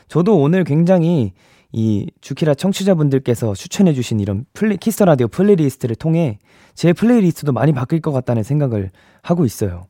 저도 0.08 0.40
오늘 0.40 0.64
굉장히 0.64 1.34
이 1.74 2.08
주키라 2.22 2.54
청취자분들께서 2.54 3.56
추천해 3.56 3.94
주신 3.94 4.20
이런 4.20 4.46
플레 4.54 4.76
Kiss 4.76 5.04
the 5.04 5.13
Radio 5.13 5.28
플레이리스트를 5.28 5.96
통해 5.96 6.38
제 6.76 6.94
플레이리스트도 6.94 7.52
많이 7.52 7.72
바뀔 7.72 8.02
것 8.02 8.12
같다는 8.12 8.44
생각을 8.44 8.92
하고 9.24 9.46
있어요. 9.46 9.86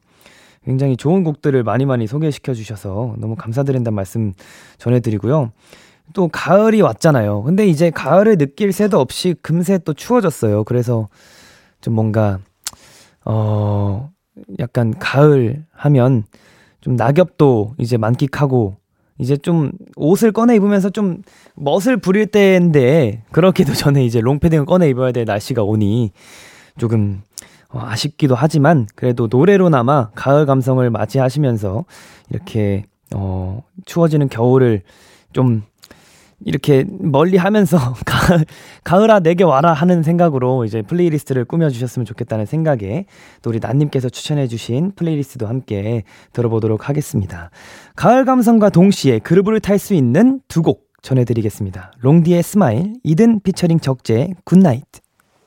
굉장히 0.63 0.95
좋은 0.95 1.23
곡들을 1.23 1.63
많이 1.63 1.85
많이 1.85 2.07
소개시켜 2.07 2.53
주셔서 2.53 3.15
너무 3.17 3.35
감사드린다는 3.35 3.95
말씀 3.95 4.33
전해드리고요. 4.77 5.51
또 6.13 6.27
가을이 6.27 6.81
왔잖아요. 6.81 7.43
근데 7.43 7.67
이제 7.67 7.89
가을을 7.89 8.37
느낄 8.37 8.71
새도 8.71 8.99
없이 8.99 9.35
금세 9.41 9.77
또 9.79 9.93
추워졌어요. 9.93 10.63
그래서 10.63 11.07
좀 11.81 11.95
뭔가, 11.95 12.39
어, 13.25 14.11
약간 14.59 14.93
가을 14.97 15.65
하면 15.73 16.23
좀 16.79 16.95
낙엽도 16.95 17.75
이제 17.77 17.97
만끽하고 17.97 18.77
이제 19.19 19.37
좀 19.37 19.71
옷을 19.95 20.31
꺼내 20.31 20.55
입으면서 20.55 20.89
좀 20.89 21.21
멋을 21.55 21.97
부릴 21.97 22.25
때인데 22.27 23.23
그렇게도 23.31 23.73
전에 23.73 24.03
이제 24.03 24.19
롱패딩을 24.19 24.65
꺼내 24.65 24.89
입어야 24.89 25.11
될 25.11 25.25
날씨가 25.25 25.63
오니 25.63 26.11
조금 26.77 27.21
어, 27.69 27.79
아쉽기도 27.83 28.35
하지만 28.35 28.87
그래도 28.95 29.27
노래로나마 29.29 30.09
가을 30.15 30.45
감성을 30.45 30.89
맞이하시면서 30.89 31.85
이렇게 32.29 32.85
어 33.13 33.61
추워지는 33.85 34.29
겨울을 34.29 34.81
좀 35.33 35.61
이렇게 36.45 36.85
멀리 36.87 37.37
하면서 37.37 37.77
가을, 38.05 38.45
가을아 38.83 39.19
내게 39.19 39.43
와라 39.43 39.73
하는 39.73 40.03
생각으로 40.03 40.65
이제 40.65 40.81
플레이리스트를 40.81 41.45
꾸며주셨으면 41.45 42.05
좋겠다는 42.05 42.45
생각에 42.45 43.05
또 43.41 43.49
우리 43.49 43.59
나님께서 43.59 44.09
추천해주신 44.09 44.93
플레이리스트도 44.95 45.47
함께 45.47 46.03
들어보도록 46.33 46.89
하겠습니다. 46.89 47.51
가을 47.95 48.25
감성과 48.25 48.69
동시에 48.69 49.19
그루브를 49.19 49.59
탈 49.59 49.77
수 49.79 49.93
있는 49.93 50.39
두 50.47 50.61
곡 50.61 50.91
전해드리겠습니다. 51.01 51.93
롱디의 52.01 52.43
Smile, 52.43 52.93
이든 53.03 53.39
피처링 53.41 53.79
적재, 53.79 54.29
Good 54.45 54.60
Night. 54.60 54.83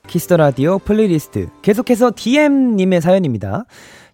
Kiss 0.09 0.25
the 0.25 0.37
Radio 0.37 0.79
플레이리스트. 0.79 1.47
계속해서 1.63 2.11
DM님의 2.17 3.01
사연입니다. 3.01 3.65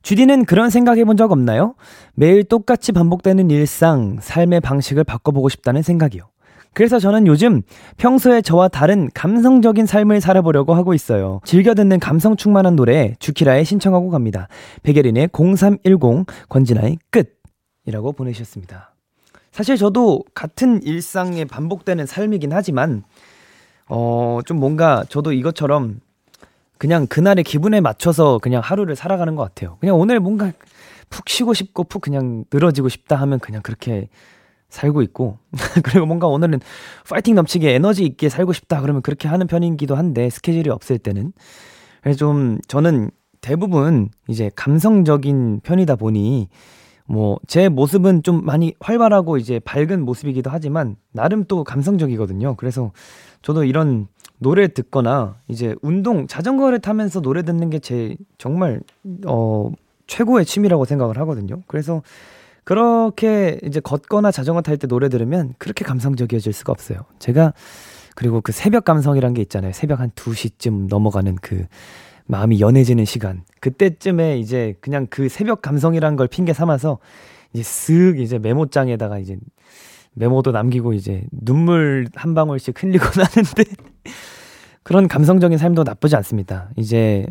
주디는 0.03 0.45
그런 0.45 0.69
생각 0.71 0.99
해본 0.99 1.17
적 1.17 1.33
없나요? 1.33 1.75
매일 2.15 2.45
똑같이 2.45 2.93
반복되는 2.93 3.51
일상, 3.51 4.19
삶의 4.21 4.61
방식을 4.61 5.05
바꿔보고 5.05 5.49
싶다는 5.49 5.83
생각이요. 5.83 6.25
그래서 6.73 6.99
저는 6.99 7.27
요즘 7.27 7.63
평소에 7.97 8.43
저와 8.43 8.69
다른 8.69 9.11
감성적인 9.13 9.87
삶을 9.87 10.21
살아보려고 10.21 10.75
하고 10.75 10.95
있어요. 10.95 11.41
즐겨 11.45 11.75
듣는 11.75 11.99
감성 11.99 12.37
충만한 12.37 12.77
노래 12.77 13.15
주키라에 13.19 13.65
신청하고 13.65 14.11
갑니다. 14.11 14.49
백예린의 14.83 15.31
0310 15.33 16.27
권진아의 16.49 16.99
끝이라고 17.11 18.13
보내셨습니다. 18.13 18.95
사실 19.53 19.77
저도 19.77 20.23
같은 20.33 20.83
일상에 20.85 21.45
반복되는 21.45 22.07
삶이긴 22.07 22.53
하지만 22.53 23.03
어, 23.89 24.39
좀 24.47 24.61
뭔가 24.61 25.05
저도 25.09 25.33
이것처럼 25.33 26.01
그냥 26.79 27.07
그날의 27.07 27.45
기분에 27.45 27.81
맞춰서 27.81 28.39
그냥 28.39 28.63
하루를 28.65 28.95
살아가는 28.95 29.35
것 29.35 29.43
같아요. 29.43 29.77
그냥 29.81 29.99
오늘 29.99 30.21
뭔가 30.21 30.53
푹 31.11 31.29
쉬고 31.29 31.53
싶고 31.53 31.85
푹 31.85 32.01
그냥 32.01 32.45
늘어지고 32.53 32.89
싶다 32.89 33.17
하면 33.17 33.41
그냥 33.41 33.61
그렇게 33.61 34.09
살고 34.71 35.03
있고 35.03 35.39
그리고 35.85 36.07
뭔가 36.07 36.27
오늘은 36.27 36.61
파이팅 37.09 37.35
넘치게 37.35 37.75
에너지 37.75 38.05
있게 38.05 38.29
살고 38.29 38.53
싶다 38.53 38.81
그러면 38.81 39.03
그렇게 39.03 39.29
하는 39.29 39.47
편이기도 39.47 39.97
한데 39.97 40.31
스케줄이 40.31 40.71
없을 40.71 40.99
때는 40.99 41.33
그래서 42.03 42.19
좀 42.19 42.59
저는 42.69 43.11
대부분 43.41 44.09
이제 44.29 44.51
감성적인 44.55 45.61
편이다 45.63 45.97
보니 45.97 46.49
뭐 47.07 47.39
제 47.49 47.69
모습은 47.69 48.23
좀 48.23 48.45
많이 48.45 48.75
활발하고 48.81 49.37
이제 49.37 49.59
밝은 49.61 50.05
모습이기도 50.05 50.51
하지만 50.51 50.97
나름 51.13 51.45
또 51.45 51.65
감성적이거든요. 51.65 52.55
그래서 52.57 52.93
저도 53.43 53.65
이런 53.65 54.07
노래 54.39 54.69
듣거나 54.69 55.37
이제 55.49 55.75
운동 55.83 56.27
자전거를 56.29 56.79
타면서 56.81 57.21
노래 57.21 57.43
듣는 57.43 57.69
게 57.71 57.81
제 57.81 58.17
정말 58.39 58.81
어 59.27 59.71
최고의 60.07 60.45
취미라고 60.47 60.85
생각을 60.85 61.19
하거든요. 61.19 61.57
그래서 61.67 62.03
그렇게 62.71 63.59
이제 63.65 63.81
걷거나 63.81 64.31
자전거 64.31 64.63
탈 64.63 64.77
때 64.77 64.87
노래 64.87 65.09
들으면 65.09 65.55
그렇게 65.59 65.85
감성적이어질 65.85 66.53
수가 66.53 66.71
없어요. 66.71 67.01
제가 67.19 67.53
그리고 68.15 68.41
그 68.41 68.53
새벽 68.53 68.85
감성이란 68.85 69.35
게 69.35 69.43
있잖아요. 69.43 69.73
새벽 69.73 69.99
한 69.99 70.13
2시쯤 70.13 70.89
넘어가는 70.89 71.35
그 71.43 71.67
마음이 72.27 72.61
연해지는 72.61 73.05
시간. 73.07 73.43
그때쯤에 73.59 74.39
이제 74.39 74.77
그냥 74.81 75.09
그 75.11 75.29
새벽 75.29 75.63
감성이란 75.63 76.15
걸 76.15 76.29
핑계 76.29 76.53
삼아서 76.53 77.01
이제 77.53 77.63
쓱 77.65 78.21
이제 78.21 78.39
메모장에다가 78.39 79.19
이제 79.19 79.37
메모도 80.15 80.53
남기고 80.53 80.93
이제 80.93 81.25
눈물 81.33 82.07
한 82.15 82.35
방울씩 82.35 82.81
흘리고 82.81 83.05
나는데 83.19 83.65
그런 84.85 85.09
감성적인 85.09 85.59
삶도 85.59 85.83
나쁘지 85.83 86.15
않습니다. 86.15 86.71
이제 86.77 87.27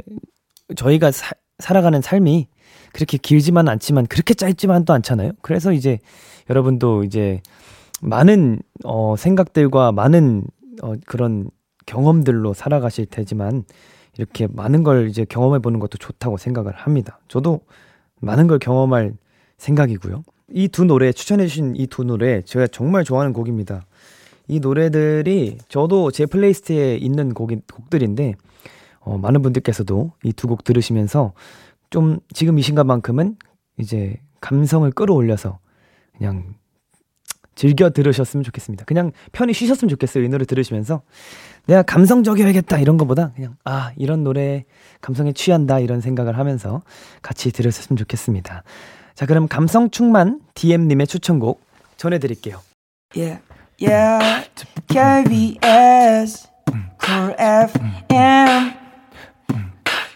저희가 0.76 1.12
사, 1.12 1.32
살아가는 1.60 2.02
삶이 2.02 2.50
그렇게 2.94 3.18
길지만 3.18 3.68
않지만 3.68 4.08
그렇게 4.08 4.34
짧지만도 4.34 4.94
않잖아요. 4.94 5.32
그래서 5.42 5.72
이제 5.74 6.00
여러분도 6.50 7.04
이제 7.04 7.42
많은 8.02 8.60
어 8.84 9.16
생각들과 9.18 9.92
많은 9.92 10.44
어 10.82 10.94
그런 11.06 11.50
경험들로 11.86 12.54
살아가실 12.54 13.06
테지만 13.08 13.64
이렇게 14.18 14.48
많은 14.48 14.84
걸 14.84 15.10
이제 15.10 15.26
경험해 15.26 15.60
보는 15.60 15.80
것도 15.80 15.98
좋다고 15.98 16.38
생각을 16.38 16.74
합니다. 16.74 17.20
저도 17.28 17.62
많은 18.22 18.48
걸 18.48 18.60
경험할 18.60 19.14
생각이고요. 19.58 20.24
이 20.52 20.68
두 20.70 20.84
노래 20.86 21.12
추천해 21.12 21.46
주신 21.48 21.76
이 21.76 21.88
두 21.88 22.04
노래 22.04 22.42
제가 22.42 22.68
정말 22.68 23.04
좋아하는 23.04 23.34
곡입니다. 23.34 23.86
이 24.48 24.60
노래들이 24.60 25.60
저도 25.70 26.10
제 26.12 26.26
플레이리스트에 26.26 26.98
있는 26.98 27.34
곡이, 27.36 27.58
곡들인데 27.72 28.34
어, 29.02 29.18
많은 29.18 29.42
분들께서도 29.44 30.12
이 30.24 30.34
두 30.34 30.48
곡 30.48 30.64
들으시면서 30.64 31.34
좀 31.90 32.20
지금 32.34 32.60
이 32.60 32.62
순간만큼은 32.62 33.38
이제 33.78 34.18
감성을 34.42 34.90
끌어올려서 34.92 35.60
그냥 36.18 36.56
즐겨 37.56 37.90
들으셨으면 37.90 38.44
좋겠습니다. 38.44 38.86
그냥 38.86 39.12
편히 39.32 39.54
쉬셨으면 39.54 39.90
좋겠어요. 39.90 40.24
이 40.24 40.30
노래 40.30 40.46
들으시면서 40.46 41.02
내가 41.66 41.82
감성적이어야겠다 41.82 42.80
이런 42.80 42.98
것보다 42.98 43.32
그냥 43.36 43.58
아 43.66 43.92
이런 43.98 44.24
노래 44.24 44.64
감성에 45.02 45.34
취한다 45.34 45.80
이런 45.80 46.00
생각을 46.00 46.38
하면서 46.38 46.82
같이 47.22 47.52
들으셨으면 47.52 47.98
좋겠습니다. 47.98 48.64
자 49.14 49.26
그럼 49.26 49.48
감성 49.48 49.90
충만 49.90 50.40
DM님의 50.54 51.08
추천곡 51.08 51.62
전해드릴게요. 51.98 52.62
Yeah, 53.16 53.42
yeah, 53.82 54.48
KBS, 54.88 56.48
Cool 57.02 57.36
FM, 57.38 58.74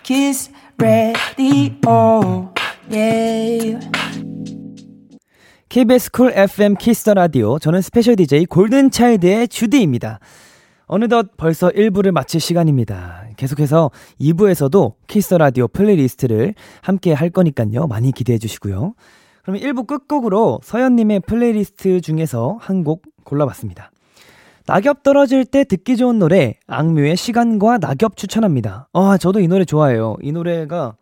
Kiss 0.03 0.31
the 0.31 0.51
Radio, 0.84 2.52
yeah. 2.92 3.80
KBS 5.70 6.12
Cool 6.12 6.34
FM 6.34 6.75
Kiss 6.75 6.97
the 6.97 7.13
Radio 7.13 7.58
저는 7.58 7.82
스페셜 7.82 8.18
DJ 8.18 8.48
골든차일드의 8.48 9.48
주디입니다. 9.48 10.20
어느덧 10.88 11.38
벌써 11.38 11.70
1부를 11.70 12.12
마칠 12.12 12.42
시간입니다. 12.42 13.28
계속해서 13.38 13.92
2부에서도 14.20 14.96
Kiss 15.08 15.25
the 15.25 15.38
Radio 15.38 15.70
플레이리스트를 15.70 16.54
함께 16.82 17.13
할 17.13 17.30
거니까요. 17.30 17.88
많이 17.88 18.12
기대해 18.12 18.38
주시고요. 18.38 18.94
그럼 19.44 19.60
1부 19.62 19.88
끝곡으로 19.88 20.60
서현님의 20.63 21.22
플레이리스트 21.22 22.02
중에서 22.02 22.58
한 22.60 22.84
곡 22.84 23.04
골라봤습니다. 23.24 23.93
낙엽 24.65 25.03
떨어질 25.03 25.43
때 25.46 25.65
듣기 25.65 25.98
좋은 25.98 26.20
노래 26.20 26.55
악뮤의 26.67 27.17
시간과 27.17 27.79
낙엽 27.79 28.15
추천합니다. 28.15 28.88
아 28.93 29.17
저도 29.17 29.41
이 29.41 29.48
노래 29.48 29.65
좋아해요. 29.65 30.15
이 30.22 30.32
노래가 30.32 30.96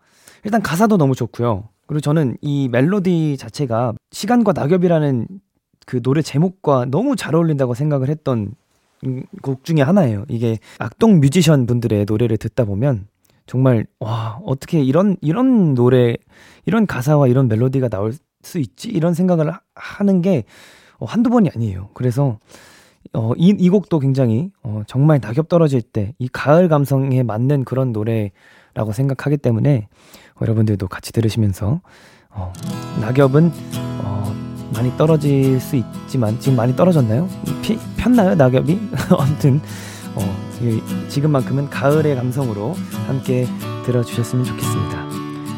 일단 0.43 0.61
가사도 0.61 0.97
너무 0.97 1.13
좋고요. 1.13 1.69
그리고 1.85 1.99
저는 2.01 2.37
이 2.41 2.69
멜로디 2.69 3.37
자체가 3.37 3.93
시간과 4.11 4.53
낙엽이라는 4.53 5.27
그 5.85 6.01
노래 6.01 6.21
제목과 6.21 6.85
너무 6.85 7.15
잘 7.15 7.35
어울린다고 7.35 7.75
생각을 7.75 8.09
했던 8.09 8.55
곡 9.41 9.63
중에 9.63 9.81
하나예요. 9.81 10.25
이게 10.29 10.57
악동 10.79 11.19
뮤지션 11.19 11.65
분들의 11.67 12.05
노래를 12.07 12.37
듣다 12.37 12.65
보면 12.65 13.07
정말 13.45 13.85
와 13.99 14.39
어떻게 14.45 14.81
이런 14.81 15.17
이런 15.21 15.75
노래 15.75 16.15
이런 16.65 16.87
가사와 16.87 17.27
이런 17.27 17.47
멜로디가 17.47 17.89
나올 17.89 18.13
수 18.41 18.57
있지 18.57 18.89
이런 18.89 19.13
생각을 19.13 19.51
하는 19.75 20.21
게 20.21 20.45
어, 20.97 21.05
한두 21.05 21.29
번이 21.29 21.49
아니에요. 21.53 21.89
그래서 21.93 22.39
어, 23.13 23.33
이, 23.37 23.55
이 23.59 23.69
곡도 23.69 23.99
굉장히 23.99 24.51
어, 24.63 24.83
정말 24.87 25.19
낙엽 25.21 25.49
떨어질 25.49 25.81
때 25.81 26.13
이 26.19 26.27
가을 26.31 26.69
감성에 26.69 27.23
맞는 27.23 27.65
그런 27.65 27.91
노래라고 27.91 28.93
생각하기 28.93 29.37
때문에 29.37 29.87
여러분들도 30.41 30.87
같이 30.87 31.11
들으시면서 31.11 31.81
어, 32.29 32.53
낙엽은 33.01 33.51
어, 34.03 34.35
많이 34.73 34.95
떨어질 34.97 35.59
수 35.59 35.75
있지만 35.75 36.39
지금 36.39 36.55
많이 36.55 36.75
떨어졌나요? 36.75 37.27
피, 37.61 37.77
폈나요 37.97 38.35
낙엽이? 38.35 38.79
아무튼 39.17 39.59
어, 40.15 40.51
지금만큼은 41.09 41.69
가을의 41.69 42.15
감성으로 42.15 42.75
함께 43.07 43.45
들어주셨으면 43.85 44.45
좋겠습니다. 44.45 45.01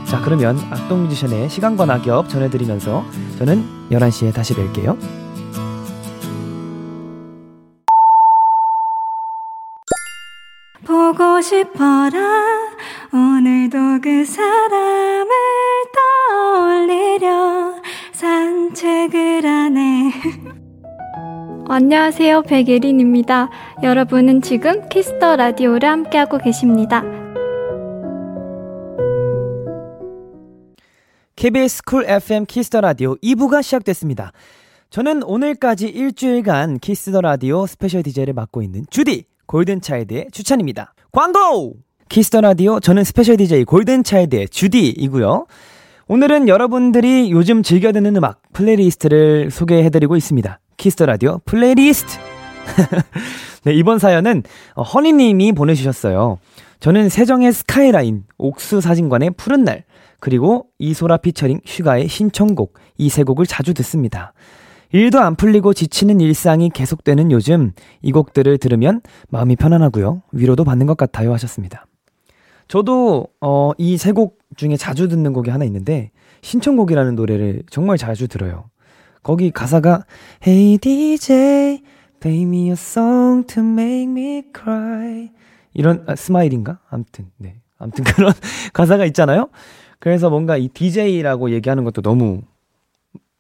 자 0.06 0.22
그러면 0.22 0.58
악동 0.72 1.04
뮤지션의 1.04 1.50
시간과 1.50 1.86
낙엽 1.86 2.30
전해드리면서 2.30 3.04
저는 3.40 3.64
11시에 3.92 4.34
다시 4.34 4.54
뵐게요. 4.54 5.23
싶어라. 11.44 12.20
오늘도 13.12 14.00
그 14.02 14.26
사람을 14.26 15.30
떠올리려. 16.32 17.76
산책을 18.14 19.46
하네. 19.46 20.14
안녕하세요. 21.68 22.44
백예린입니다. 22.44 23.50
여러분은 23.84 24.42
지금 24.42 24.88
키스 24.88 25.18
더 25.18 25.36
라디오를 25.36 25.88
함께하고 25.88 26.38
계십니다. 26.38 27.04
KBS 31.36 31.84
쿨 31.84 32.06
FM 32.06 32.46
키스 32.46 32.67
더 32.67 32.80
라디오 32.80 33.16
2부가 33.18 33.62
시작됐습니다. 33.62 34.32
저는 34.90 35.24
오늘까지 35.24 35.90
일주일간 35.90 36.80
키스 36.80 37.05
더 37.05 37.20
라디오 37.20 37.68
스페셜 37.68 38.02
DJ를 38.04 38.34
맡고 38.34 38.62
있는 38.62 38.86
주디 38.90 39.26
골든차일드의 39.48 40.28
주찬입니다. 40.32 40.94
광고! 41.14 41.76
키스 42.10 42.30
더 42.30 42.42
라디오 42.42 42.80
저는 42.80 43.04
스페셜 43.04 43.38
DJ 43.38 43.66
골든차일드의 43.66 44.50
주디이고요. 44.50 45.46
오늘은 46.08 46.48
여러분들이 46.48 47.32
요즘 47.32 47.62
즐겨 47.62 47.92
듣는 47.92 48.16
음악 48.16 48.42
플레이리스트를 48.52 49.52
소개해 49.52 49.92
드리고 49.92 50.16
있습니다. 50.16 50.60
키스 50.78 50.95
더 50.95 51.06
라디오 51.06 51.40
플레이리스트. 51.46 52.18
네, 53.64 53.74
이번 53.76 54.00
사연은 54.00 54.42
어, 54.74 54.82
허니 54.82 55.14
님이 55.14 55.52
보내 55.52 55.76
주셨어요. 55.76 56.40
저는 56.80 57.10
세정의 57.10 57.54
스카이라인, 57.54 58.24
옥수 58.40 58.82
사진관의 58.82 59.32
푸른 59.38 59.64
날, 59.64 59.84
그리고 60.20 60.66
이소라 60.80 61.18
피처링 61.18 61.60
슈가의 61.64 62.08
신청곡 62.08 62.74
이 62.98 63.10
세 63.10 63.22
곡을 63.22 63.46
자주 63.46 63.76
듣습니다. 63.76 64.34
일도 64.94 65.20
안 65.20 65.36
풀리고 65.36 65.74
지치는 65.74 66.22
일상이 66.22 66.70
계속되는 66.70 67.32
요즘 67.32 67.72
이 68.04 68.12
곡들을 68.12 68.58
들으면 68.60 69.02
마음이 69.30 69.56
편안하고요. 69.56 70.22
위로도 70.32 70.64
받는 70.64 70.86
것 70.86 70.96
같아요 70.98 71.34
하셨습니다. 71.34 71.86
저도 72.68 73.28
어, 73.42 73.72
이 73.78 73.96
세 73.98 74.14
곡 74.14 74.40
중에 74.56 74.78
자주 74.78 75.08
듣는 75.08 75.34
곡이 75.34 75.50
하나 75.50 75.66
있는데 75.66 76.12
신청곡이라는 76.44 77.16
노래를 77.16 77.64
정말 77.70 77.98
자주 77.98 78.28
들어요. 78.28 78.66
거기 79.24 79.50
가사가 79.52 80.06
Hey 80.46 80.78
DJ, 80.78 81.82
play 82.20 82.44
me 82.44 82.68
a 82.68 82.72
song 82.74 83.48
to 83.48 83.64
make 83.64 84.04
me 84.12 84.44
cry 84.56 85.32
이런 85.74 86.04
아, 86.08 86.16
스마일인가? 86.16 86.80
아무튼 86.90 87.32
네. 87.38 87.56
아무튼 87.80 88.04
그런 88.16 88.32
가사가 88.74 89.06
있잖아요. 89.06 89.50
그래서 90.00 90.30
뭔가 90.30 90.56
이 90.58 90.68
DJ라고 90.68 91.50
얘기하는 91.52 91.84
것도 91.84 92.02
너무 92.04 92.42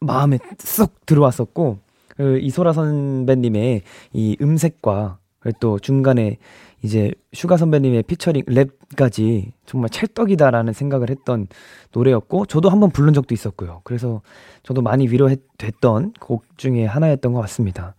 마음에 0.05 0.39
쏙 0.59 1.05
들어왔었고 1.05 1.79
그 2.15 2.39
이소라 2.39 2.73
선배님의 2.73 3.81
이 4.13 4.37
음색과 4.41 5.17
또 5.59 5.79
중간에 5.79 6.37
이제 6.83 7.11
슈가 7.31 7.57
선배님의 7.57 8.03
피처링 8.03 8.43
랩까지 8.43 9.51
정말 9.65 9.89
찰떡이다라는 9.89 10.73
생각을 10.73 11.09
했던 11.09 11.47
노래였고 11.93 12.45
저도 12.45 12.69
한번 12.69 12.91
부른 12.91 13.13
적도 13.13 13.33
있었고요. 13.33 13.81
그래서 13.83 14.21
저도 14.63 14.81
많이 14.81 15.07
위로됐던 15.07 16.13
곡 16.19 16.45
중에 16.57 16.85
하나였던 16.85 17.33
것 17.33 17.39
같습니다. 17.41 17.95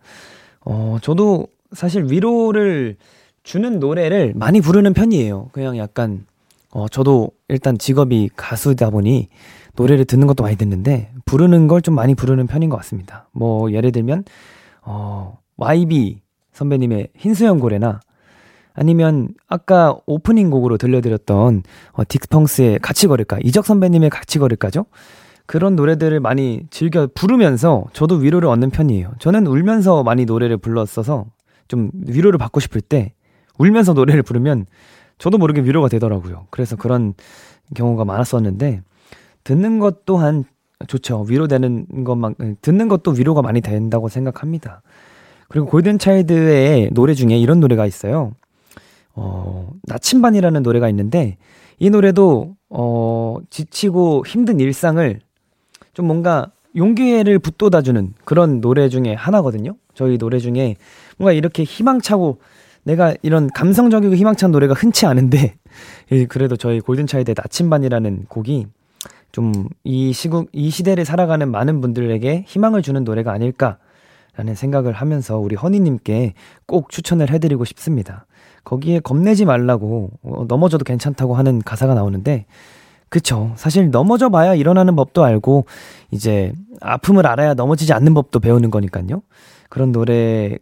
어, 0.61 0.97
저도 1.01 1.47
사실 1.71 2.05
위로를 2.09 2.95
주는 3.43 3.79
노래를 3.79 4.33
많이 4.35 4.61
부르는 4.61 4.93
편이에요. 4.93 5.49
그냥 5.51 5.77
약간 5.77 6.25
어, 6.71 6.87
저도 6.87 7.31
일단 7.47 7.77
직업이 7.77 8.29
가수다 8.35 8.89
보니 8.91 9.29
노래를 9.75 10.05
듣는 10.05 10.27
것도 10.27 10.43
많이 10.43 10.55
듣는데 10.55 11.11
부르는 11.25 11.67
걸 11.67 11.81
좀 11.81 11.95
많이 11.95 12.15
부르는 12.15 12.47
편인 12.47 12.69
것 12.69 12.77
같습니다. 12.77 13.27
뭐 13.31 13.71
예를 13.71 13.91
들면 13.91 14.23
어, 14.83 15.37
YB 15.57 16.21
선배님의 16.53 17.09
흰수염 17.15 17.59
고래나 17.59 17.99
아니면 18.73 19.29
아까 19.47 19.95
오프닝 20.05 20.49
곡으로 20.49 20.77
들려드렸던 20.77 21.63
어, 21.93 22.03
딕펑스의 22.03 22.79
같이 22.81 23.07
걸을까 23.07 23.39
이적 23.43 23.65
선배님의 23.65 24.09
같이 24.09 24.39
걸을까죠? 24.39 24.85
그런 25.45 25.75
노래들을 25.75 26.19
많이 26.19 26.63
즐겨 26.71 27.07
부르면서 27.13 27.85
저도 27.93 28.15
위로를 28.15 28.47
얻는 28.49 28.71
편이에요. 28.71 29.13
저는 29.19 29.45
울면서 29.45 30.03
많이 30.03 30.25
노래를 30.25 30.57
불렀어서 30.57 31.25
좀 31.67 31.91
위로를 32.07 32.37
받고 32.39 32.59
싶을 32.59 32.81
때 32.81 33.13
울면서 33.59 33.93
노래를 33.93 34.23
부르면 34.23 34.65
저도 35.17 35.37
모르게 35.37 35.61
위로가 35.61 35.87
되더라고요. 35.87 36.47
그래서 36.49 36.75
그런 36.75 37.13
경우가 37.75 38.05
많았었는데 38.05 38.81
듣는 39.45 39.79
것 39.79 40.03
또한 40.05 40.43
좋죠. 40.87 41.21
위로되는 41.29 42.03
것만 42.03 42.35
듣는 42.61 42.89
것도 42.89 43.11
위로가 43.11 43.41
많이 43.41 43.61
된다고 43.61 44.09
생각합니다. 44.09 44.81
그리고 45.47 45.67
골든 45.67 45.99
차일드의 45.99 46.89
노래 46.91 47.13
중에 47.13 47.37
이런 47.37 47.61
노래가 47.61 47.85
있어요. 47.85 48.33
어, 49.13 49.71
나침반이라는 49.83 50.61
노래가 50.63 50.89
있는데 50.89 51.37
이 51.79 51.89
노래도 51.89 52.55
어, 52.69 53.37
지치고 53.49 54.25
힘든 54.27 54.59
일상을 54.59 55.21
좀 55.93 56.07
뭔가 56.07 56.51
용기를 56.75 57.39
붙돋아주는 57.39 58.13
그런 58.25 58.59
노래 58.59 58.89
중에 58.89 59.13
하나거든요. 59.13 59.75
저희 59.93 60.17
노래 60.17 60.39
중에 60.39 60.75
뭔가 61.17 61.31
이렇게 61.31 61.63
희망차고 61.63 62.39
내가 62.83 63.15
이런 63.21 63.47
감성적이고 63.47 64.15
희망찬 64.15 64.51
노래가 64.51 64.73
흔치 64.73 65.05
않은데 65.05 65.55
그래도 66.29 66.57
저희 66.57 66.81
골든차일드의 66.81 67.35
나침반이라는 67.37 68.25
곡이 68.27 68.67
좀 69.35 69.67
이 69.83 70.13
시국 70.13 70.49
이 70.53 70.69
시대를 70.69 71.05
살아가는 71.05 71.49
많은 71.49 71.81
분들에게 71.81 72.45
희망을 72.47 72.81
주는 72.81 73.03
노래가 73.03 73.31
아닐까라는 73.33 74.55
생각을 74.55 74.93
하면서 74.93 75.37
우리 75.37 75.55
허니님께 75.55 76.33
꼭 76.65 76.89
추천을 76.89 77.29
해드리고 77.29 77.65
싶습니다. 77.65 78.25
거기에 78.63 78.99
겁내지 78.99 79.45
말라고 79.45 80.11
어, 80.23 80.45
넘어져도 80.47 80.85
괜찮다고 80.85 81.35
하는 81.35 81.61
가사가 81.61 81.93
나오는데 81.93 82.45
그쵸. 83.09 83.53
사실 83.55 83.91
넘어져 83.91 84.29
봐야 84.29 84.55
일어나는 84.55 84.95
법도 84.95 85.23
알고, 85.23 85.65
이제 86.11 86.51
아픔을 86.81 87.27
알아야 87.27 87.53
넘어지지 87.53 87.93
않는 87.93 88.13
법도 88.13 88.39
배우는 88.39 88.71
거니까요. 88.71 89.21
그런 89.69 89.91
노래의 89.91 90.59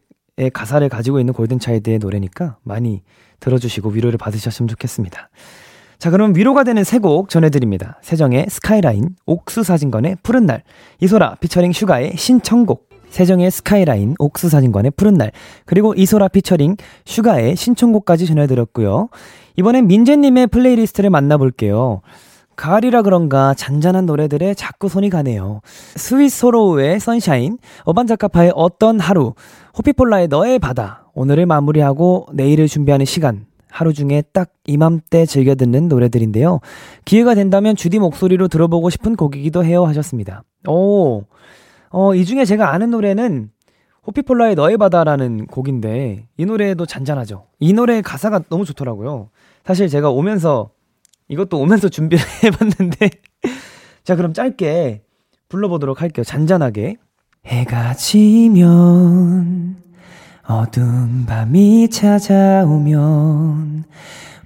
가사를 0.54 0.88
가지고 0.90 1.20
있는 1.20 1.34
골든차일드의 1.34 2.00
노래니까 2.00 2.58
많이 2.64 3.02
들어주시고 3.40 3.90
위로를 3.92 4.18
받으셨으면 4.18 4.68
좋겠습니다. 4.68 5.30
자, 6.04 6.10
그럼 6.10 6.36
위로가 6.36 6.66
되는 6.66 6.84
세 6.84 7.00
곡 7.00 7.30
전해드립니다. 7.30 7.98
세정의 8.02 8.48
스카이라인, 8.50 9.16
옥수사진관의 9.26 10.18
푸른 10.22 10.46
날, 10.46 10.64
이소라 11.00 11.36
피처링 11.40 11.72
슈가의 11.72 12.18
신청곡, 12.18 12.90
세정의 13.08 13.50
스카이라인, 13.50 14.16
옥수사진관의 14.20 14.92
푸른 14.98 15.14
날, 15.14 15.32
그리고 15.66 15.94
이소라 15.94 16.28
피처링 16.28 16.76
슈가의 17.06 17.56
신청곡까지 17.56 18.26
전해드렸고요. 18.26 19.08
이번엔 19.56 19.88
민재님의 19.88 20.48
플레이리스트를 20.48 21.10
만나볼게요. 21.10 22.02
가을이라 22.58 23.04
그런가 23.04 23.54
잔잔한 23.54 24.06
노래들에 24.06 24.56
자꾸 24.56 24.90
손이 24.90 25.10
가네요. 25.10 25.62
스윗 25.96 26.32
소로우의 26.32 27.00
선샤인, 27.00 27.60
어반자카파의 27.86 28.52
어떤 28.56 29.00
하루, 29.00 29.36
호피폴라의 29.78 30.28
너의 30.28 30.60
바다, 30.60 31.06
오늘을 31.14 31.46
마무리하고 31.46 32.28
내일을 32.34 32.68
준비하는 32.68 33.06
시간, 33.06 33.46
하루 33.74 33.92
중에 33.92 34.22
딱 34.34 34.52
이맘때 34.66 35.26
즐겨 35.26 35.56
듣는 35.56 35.88
노래들인데요. 35.88 36.60
기회가 37.06 37.34
된다면 37.34 37.76
주디 37.76 37.98
목소리로 37.98 38.48
들어보고 38.48 38.92
싶은 38.92 39.16
곡이기도 39.16 39.66
해요 39.66 39.84
하셨습니다. 39.86 40.44
오, 40.68 41.24
어, 41.90 42.14
이 42.14 42.24
중에 42.24 42.46
제가 42.46 42.72
아는 42.72 42.92
노래는 42.92 43.50
호피폴라의 44.06 44.54
너의 44.54 44.78
바다라는 44.78 45.48
곡인데 45.48 46.28
이 46.38 46.46
노래도 46.46 46.86
잔잔하죠. 46.86 47.48
이 47.60 47.74
노래 47.74 48.04
가사가 48.04 48.44
너무 48.48 48.64
좋더라고요. 48.64 49.30
사실 49.66 49.90
제가 49.90 50.12
오면서 50.12 50.70
이것도 51.28 51.60
오면서 51.60 51.90
준비를 51.90 52.24
해봤는데 52.46 53.10
자 54.04 54.16
그럼 54.16 54.34
짧게 54.34 55.02
불러보도록 55.50 56.00
할게요. 56.00 56.24
잔잔하게 56.24 56.98
해가 57.48 57.96
지면 57.96 59.83
어두운 60.46 61.26
밤이 61.26 61.90
찾아오면 61.90 63.86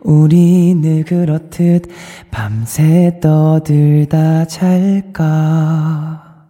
우리 0.01 0.75
늘 0.75 1.03
그렇듯 1.03 1.85
밤새 2.29 3.19
떠들다 3.19 4.45
잘까 4.45 6.45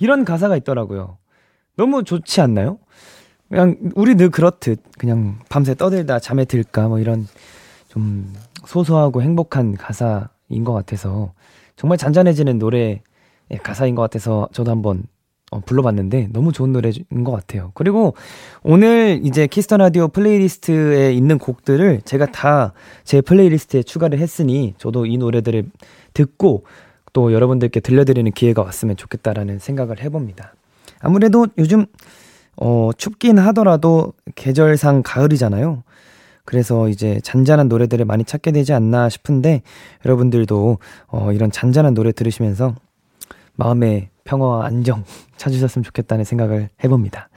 이런 0.00 0.24
가사가 0.24 0.56
있더라고요. 0.56 1.18
너무 1.76 2.02
좋지 2.02 2.40
않나요? 2.40 2.78
그냥 3.48 3.76
우리 3.94 4.16
늘 4.16 4.30
그렇듯 4.30 4.82
그냥 4.98 5.38
밤새 5.48 5.74
떠들다 5.74 6.18
잠에 6.18 6.44
들까 6.44 6.88
뭐 6.88 6.98
이런 6.98 7.28
좀 7.88 8.32
소소하고 8.66 9.22
행복한 9.22 9.76
가사인 9.76 10.64
것 10.64 10.72
같아서 10.72 11.32
정말 11.76 11.96
잔잔해지는 11.96 12.58
노래 12.58 13.02
가사인 13.62 13.94
것 13.94 14.02
같아서 14.02 14.48
저도 14.52 14.72
한번 14.72 15.04
어, 15.50 15.60
불러봤는데 15.60 16.28
너무 16.32 16.52
좋은 16.52 16.72
노래인 16.72 17.24
것 17.24 17.32
같아요. 17.32 17.70
그리고 17.74 18.14
오늘 18.62 19.20
이제 19.24 19.46
키스 19.46 19.65
더 19.65 19.76
라디오 19.76 20.08
플레이리스트에 20.08 21.12
있는 21.12 21.38
곡들을 21.38 22.02
제가 22.04 22.26
다 22.32 22.72
제 23.04 23.20
플레이리스트에 23.20 23.82
추가를 23.82 24.18
했으니 24.18 24.74
저도 24.78 25.06
이 25.06 25.16
노래들을 25.18 25.64
듣고 26.14 26.64
또 27.12 27.32
여러분들께 27.32 27.80
들려드리는 27.80 28.30
기회가 28.32 28.62
왔으면 28.62 28.96
좋겠다라는 28.96 29.58
생각을 29.58 30.02
해봅니다. 30.02 30.54
아무래도 31.00 31.46
요즘 31.58 31.86
어, 32.56 32.90
춥긴 32.96 33.38
하더라도 33.38 34.14
계절상 34.34 35.02
가을이잖아요. 35.04 35.82
그래서 36.44 36.88
이제 36.88 37.20
잔잔한 37.22 37.68
노래들을 37.68 38.04
많이 38.04 38.24
찾게 38.24 38.52
되지 38.52 38.72
않나 38.72 39.08
싶은데 39.08 39.62
여러분들도 40.04 40.78
어, 41.08 41.32
이런 41.32 41.50
잔잔한 41.50 41.94
노래 41.94 42.12
들으시면서 42.12 42.74
마음의 43.56 44.08
평화와 44.24 44.66
안정 44.66 45.04
찾으셨으면 45.36 45.84
좋겠다는 45.84 46.24
생각을 46.24 46.68
해봅니다. 46.82 47.28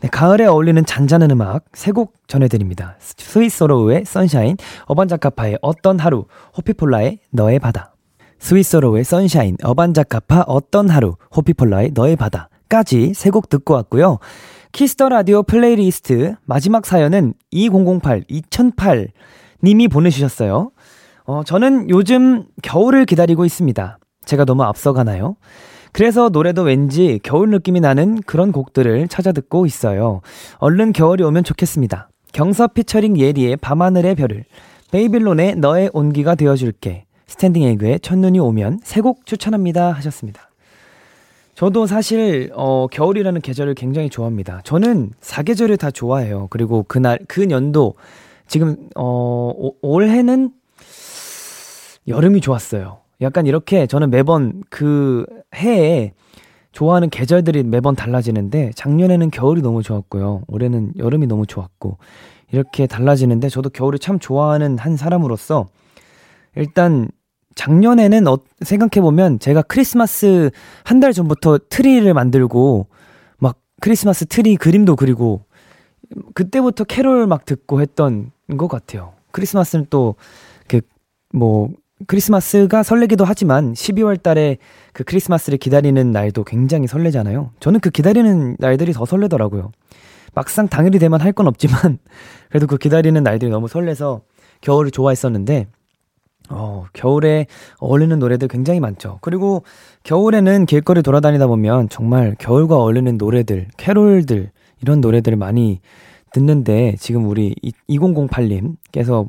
네, 0.00 0.08
가을에 0.08 0.44
어울리는 0.46 0.84
잔잔한 0.86 1.30
음악 1.32 1.64
세 1.72 1.90
곡 1.92 2.14
전해드립니다. 2.28 2.96
스위스로우의 3.00 4.04
선샤인, 4.04 4.56
어반자카파의 4.86 5.58
어떤 5.60 5.98
하루, 5.98 6.26
호피폴라의 6.56 7.18
너의 7.30 7.58
바다. 7.58 7.94
스윗 8.38 8.67
소로우의 8.67 9.02
선샤인, 9.02 9.56
어반자카파 9.64 10.44
어떤 10.46 10.88
하루, 10.88 11.16
호피폴라의 11.34 11.90
너의 11.94 12.14
바다까지 12.16 13.14
세 13.14 13.30
곡 13.30 13.48
듣고 13.48 13.74
왔고요. 13.74 14.18
키스 14.70 14.94
더 14.94 15.08
라디오 15.08 15.42
플레이리스트 15.42 16.36
마지막 16.44 16.86
사연은 16.86 17.34
2008 17.50 18.22
2008 18.28 19.08
님이 19.64 19.88
보내주셨어요. 19.88 20.70
어, 21.24 21.42
저는 21.44 21.90
요즘 21.90 22.44
겨울을 22.62 23.06
기다리고 23.06 23.44
있습니다. 23.44 23.98
제가 24.24 24.44
너무 24.44 24.62
앞서가나요? 24.62 25.36
그래서 25.98 26.28
노래도 26.28 26.62
왠지 26.62 27.18
겨울 27.24 27.50
느낌이 27.50 27.80
나는 27.80 28.20
그런 28.22 28.52
곡들을 28.52 29.08
찾아 29.08 29.32
듣고 29.32 29.66
있어요. 29.66 30.20
얼른 30.58 30.92
겨울이 30.92 31.24
오면 31.24 31.42
좋겠습니다. 31.42 32.08
경서 32.32 32.68
피처링 32.68 33.18
예리의 33.18 33.56
밤하늘의 33.56 34.14
별을, 34.14 34.44
베이빌론의 34.92 35.56
너의 35.56 35.90
온기가 35.92 36.36
되어줄게, 36.36 37.04
스탠딩 37.26 37.64
에그의 37.64 37.98
첫눈이 37.98 38.38
오면 38.38 38.78
세 38.84 39.00
곡 39.00 39.26
추천합니다 39.26 39.90
하셨습니다. 39.90 40.50
저도 41.56 41.88
사실 41.88 42.52
어 42.54 42.86
겨울이라는 42.86 43.40
계절을 43.40 43.74
굉장히 43.74 44.08
좋아합니다. 44.08 44.60
저는 44.62 45.10
사계절을 45.20 45.78
다 45.78 45.90
좋아해요. 45.90 46.46
그리고 46.50 46.84
그날 46.86 47.18
그 47.26 47.40
년도 47.40 47.94
지금 48.46 48.88
어 48.94 49.52
올해는 49.82 50.52
여름이 52.06 52.40
좋았어요. 52.40 53.00
약간 53.20 53.46
이렇게 53.46 53.86
저는 53.86 54.10
매번 54.10 54.62
그 54.70 55.26
해에 55.56 56.12
좋아하는 56.72 57.10
계절들이 57.10 57.64
매번 57.64 57.96
달라지는데 57.96 58.72
작년에는 58.76 59.30
겨울이 59.30 59.62
너무 59.62 59.82
좋았고요. 59.82 60.42
올해는 60.46 60.92
여름이 60.98 61.26
너무 61.26 61.46
좋았고 61.46 61.98
이렇게 62.52 62.86
달라지는데 62.86 63.48
저도 63.48 63.70
겨울을 63.70 63.98
참 63.98 64.18
좋아하는 64.18 64.78
한 64.78 64.96
사람으로서 64.96 65.66
일단 66.54 67.08
작년에는 67.56 68.26
어, 68.28 68.38
생각해보면 68.60 69.40
제가 69.40 69.62
크리스마스 69.62 70.50
한 70.84 71.00
달 71.00 71.12
전부터 71.12 71.58
트리를 71.68 72.12
만들고 72.14 72.86
막 73.38 73.58
크리스마스 73.80 74.26
트리 74.26 74.56
그림도 74.56 74.94
그리고 74.96 75.42
그때부터 76.34 76.84
캐롤 76.84 77.26
막 77.26 77.44
듣고 77.44 77.80
했던 77.80 78.30
것 78.56 78.68
같아요. 78.68 79.12
크리스마스는 79.32 79.86
또 79.90 80.14
그 80.68 80.80
뭐 81.34 81.68
크리스마스가 82.06 82.82
설레기도 82.82 83.24
하지만 83.24 83.72
12월 83.72 84.22
달에 84.22 84.58
그 84.92 85.04
크리스마스를 85.04 85.58
기다리는 85.58 86.10
날도 86.12 86.44
굉장히 86.44 86.86
설레잖아요. 86.86 87.50
저는 87.60 87.80
그 87.80 87.90
기다리는 87.90 88.56
날들이 88.58 88.92
더 88.92 89.04
설레더라고요. 89.04 89.72
막상 90.34 90.68
당일이 90.68 90.98
되면 90.98 91.20
할 91.20 91.32
건 91.32 91.46
없지만 91.48 91.98
그래도 92.48 92.66
그 92.66 92.78
기다리는 92.78 93.20
날들이 93.22 93.50
너무 93.50 93.68
설레서 93.68 94.22
겨울을 94.60 94.90
좋아했었는데 94.90 95.66
어, 96.50 96.86
겨울에 96.92 97.46
어울리는 97.78 98.18
노래들 98.18 98.48
굉장히 98.48 98.80
많죠. 98.80 99.18
그리고 99.20 99.64
겨울에는 100.04 100.66
길거리 100.66 101.02
돌아다니다 101.02 101.46
보면 101.46 101.88
정말 101.90 102.34
겨울과 102.38 102.76
어울리는 102.76 103.18
노래들, 103.18 103.68
캐롤들, 103.76 104.50
이런 104.80 105.00
노래들을 105.00 105.36
많이 105.36 105.80
듣는데 106.32 106.94
지금 106.98 107.26
우리 107.26 107.54
2008님께서 107.90 109.26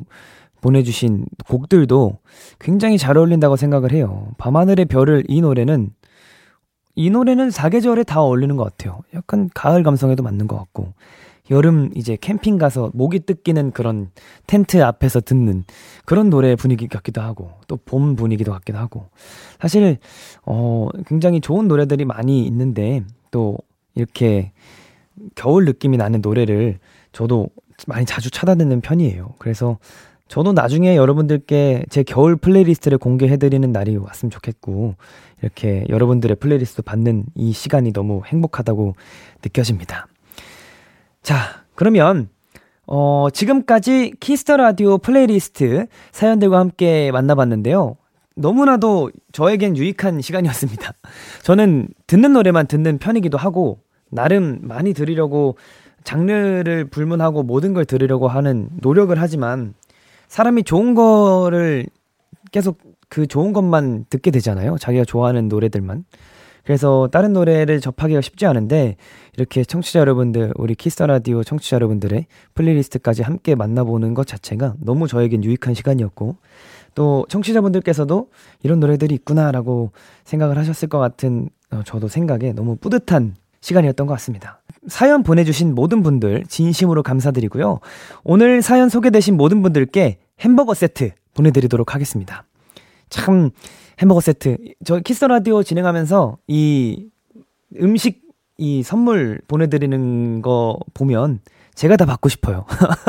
보내주신 0.62 1.26
곡들도 1.48 2.20
굉장히 2.60 2.98
잘 2.98 3.18
어울린다고 3.18 3.56
생각을 3.56 3.92
해요. 3.92 4.28
밤하늘의 4.38 4.86
별을 4.86 5.24
이 5.28 5.42
노래는 5.42 5.92
이 6.96 7.10
노래는 7.10 7.50
사계절에 7.50 8.04
다 8.04 8.22
어울리는 8.22 8.56
것 8.58 8.64
같아요. 8.66 9.00
약간 9.14 9.50
가을 9.54 9.84
감성에도 9.84 10.24
맞는 10.24 10.48
것 10.48 10.58
같고 10.58 10.94
여름 11.52 11.90
이제 11.96 12.18
캠핑 12.20 12.58
가서 12.58 12.92
모기 12.94 13.22
뜯기는 13.22 13.72
그런 13.72 14.12
텐트 14.46 14.84
앞에서 14.84 15.20
듣는 15.22 15.64
그런 16.06 16.30
노래 16.30 16.56
분위기 16.56 16.88
같기도 16.88 17.22
하고 17.22 17.52
또 17.68 17.78
봄 17.78 18.16
분위기도 18.16 18.52
같기도 18.52 18.78
하고 18.78 19.10
사실 19.60 19.98
어 20.46 20.90
굉장히 21.08 21.42
좋은 21.42 21.68
노래들이 21.68 22.06
많이 22.06 22.46
있는데 22.46 23.04
또 23.32 23.58
이렇게 23.96 24.52
겨울 25.36 25.66
느낌이 25.66 25.98
나는 25.98 26.22
노래를 26.22 26.80
저도 27.12 27.48
많이 27.88 28.06
자주 28.06 28.30
찾아 28.30 28.56
듣는 28.56 28.82
편이에요. 28.82 29.36
그래서 29.40 29.80
저도 30.30 30.54
나중에 30.54 30.96
여러분들께 30.96 31.86
제 31.90 32.04
겨울 32.04 32.36
플레이리스트를 32.36 33.00
공개해드리는 33.00 33.72
날이 33.72 33.98
왔으면 33.98 34.30
좋겠고, 34.30 34.96
이렇게 35.42 35.86
여러분들의 35.90 36.38
플레이리스트 36.38 36.84
받는 36.84 37.26
이 37.34 37.52
시간이 37.52 37.92
너무 37.94 38.22
행복하다고 38.26 38.94
느껴집니다. 39.44 40.08
자, 41.24 41.66
그러면, 41.74 42.30
어, 42.86 43.28
지금까지 43.34 44.14
키스 44.20 44.43
더 44.43 44.58
라디오 44.58 45.00
플레이리스트 45.00 45.88
사연들과 46.12 46.60
함께 46.60 47.12
만나봤는데요. 47.12 47.98
너무나도 48.36 49.10
저에겐 49.32 49.78
유익한 49.78 50.22
시간이었습니다. 50.22 50.94
저는 51.42 51.88
듣는 52.06 52.34
노래만 52.34 52.68
듣는 52.68 53.00
편이기도 53.00 53.40
하고, 53.40 53.80
나름 54.12 54.60
많이 54.62 54.94
들으려고 54.94 55.56
장르를 56.04 56.86
불문하고 56.86 57.44
모든 57.44 57.74
걸 57.74 57.86
들으려고 57.86 58.28
하는 58.28 58.70
노력을 58.82 59.20
하지만 59.20 59.74
사람이 60.30 60.64
좋은 60.64 60.96
거를 60.96 61.86
계속 62.52 62.80
그 63.10 63.28
좋은 63.28 63.52
것만 63.52 64.06
듣게 64.10 64.32
되잖아요. 64.32 64.78
자기가 64.78 65.04
좋아하는 65.04 65.50
노래들만. 65.50 66.06
그래서 66.64 67.10
다른 67.12 67.34
노래를 67.34 67.80
접하기가 67.82 68.22
쉽지 68.22 68.46
않은데 68.46 68.96
이렇게 69.36 69.64
청취자 69.64 70.00
여러분들, 70.02 70.54
우리 70.56 70.76
키스 70.76 70.96
더 70.96 71.08
라디오 71.08 71.44
청취자 71.44 71.76
여러분들의 71.76 72.28
플레이리스트까지 72.54 73.24
함께 73.24 73.56
만나보는 73.56 74.14
것 74.14 74.28
자체가 74.28 74.76
너무 74.80 75.08
저에겐 75.08 75.44
유익한 75.44 75.74
시간이었고 75.74 76.36
또 76.94 77.26
청취자분들께서도 77.30 78.30
이런 78.62 78.80
노래들이 78.80 79.16
있구나라고 79.16 79.94
생각을 80.26 80.60
하셨을 80.60 80.90
것 80.90 81.00
같은 81.00 81.50
어, 81.72 81.82
저도 81.86 82.08
생각에 82.08 82.54
너무 82.54 82.76
뿌듯한 82.76 83.36
시간이었던 83.62 84.08
것 84.08 84.14
같습니다. 84.14 84.62
사연 84.88 85.24
보내주신 85.24 85.76
모든 85.76 86.04
분들 86.04 86.46
진심으로 86.48 87.04
감사드리고요. 87.04 87.80
오늘 88.24 88.62
사연 88.62 88.90
소개되신 88.90 89.36
모든 89.38 89.62
분들께 89.62 90.20
햄버거 90.40 90.74
세트 90.74 91.12
보내드리도록 91.36 91.94
하겠습니다. 91.94 92.46
참 93.10 93.50
햄버거 94.00 94.22
세트 94.22 94.58
저 94.86 95.00
키스 95.00 95.26
라디오 95.26 95.64
진행하면서 95.64 96.38
이 96.48 97.08
음식 97.82 98.22
이 98.58 98.84
선물 98.84 99.42
보내드리는 99.48 100.42
거 100.42 100.80
보면 100.94 101.40
제가 101.76 101.96
다 101.96 102.06
받고 102.06 102.30
싶어요. 102.30 102.66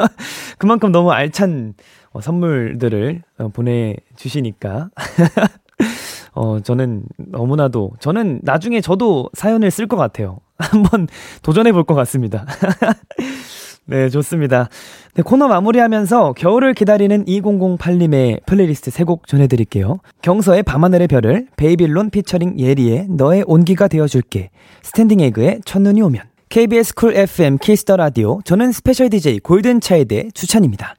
그만큼 0.58 0.92
너무 0.92 1.10
알찬 1.10 1.74
어, 2.12 2.20
선물들을 2.20 3.22
어, 3.38 3.48
보내주시니까. 3.48 4.90
어, 6.32 6.60
저는 6.60 7.04
너무나도, 7.16 7.92
저는 8.00 8.40
나중에 8.42 8.80
저도 8.80 9.28
사연을 9.34 9.70
쓸 9.70 9.86
것 9.86 9.96
같아요. 9.96 10.38
한번 10.58 11.08
도전해 11.42 11.72
볼 11.72 11.84
것 11.84 11.94
같습니다. 11.94 12.46
네, 13.86 14.08
좋습니다. 14.08 14.68
네, 15.14 15.22
코너 15.22 15.48
마무리하면서 15.48 16.34
겨울을 16.34 16.74
기다리는 16.74 17.24
2008님의 17.24 18.44
플레이리스트 18.46 18.90
세곡 18.90 19.26
전해드릴게요. 19.26 19.98
경서의 20.22 20.62
밤하늘의 20.62 21.08
별을, 21.08 21.48
베이빌론 21.56 22.10
피처링 22.10 22.58
예리의 22.60 23.06
너의 23.08 23.42
온기가 23.46 23.88
되어줄게, 23.88 24.50
스탠딩 24.82 25.20
에그의 25.20 25.62
첫눈이 25.64 26.02
오면, 26.02 26.22
KBS 26.50 26.94
쿨 26.94 27.16
FM 27.16 27.58
키스 27.58 27.82
더 27.82 27.96
라디오, 27.96 28.40
저는 28.44 28.70
스페셜 28.70 29.08
DJ 29.10 29.40
골든 29.40 29.80
차일드의 29.80 30.30
주찬입니다. 30.34 30.94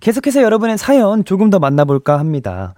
계속해서 0.00 0.42
여러분의 0.42 0.78
사연 0.78 1.24
조금 1.24 1.48
더 1.48 1.60
만나볼까 1.60 2.18
합니다. 2.18 2.74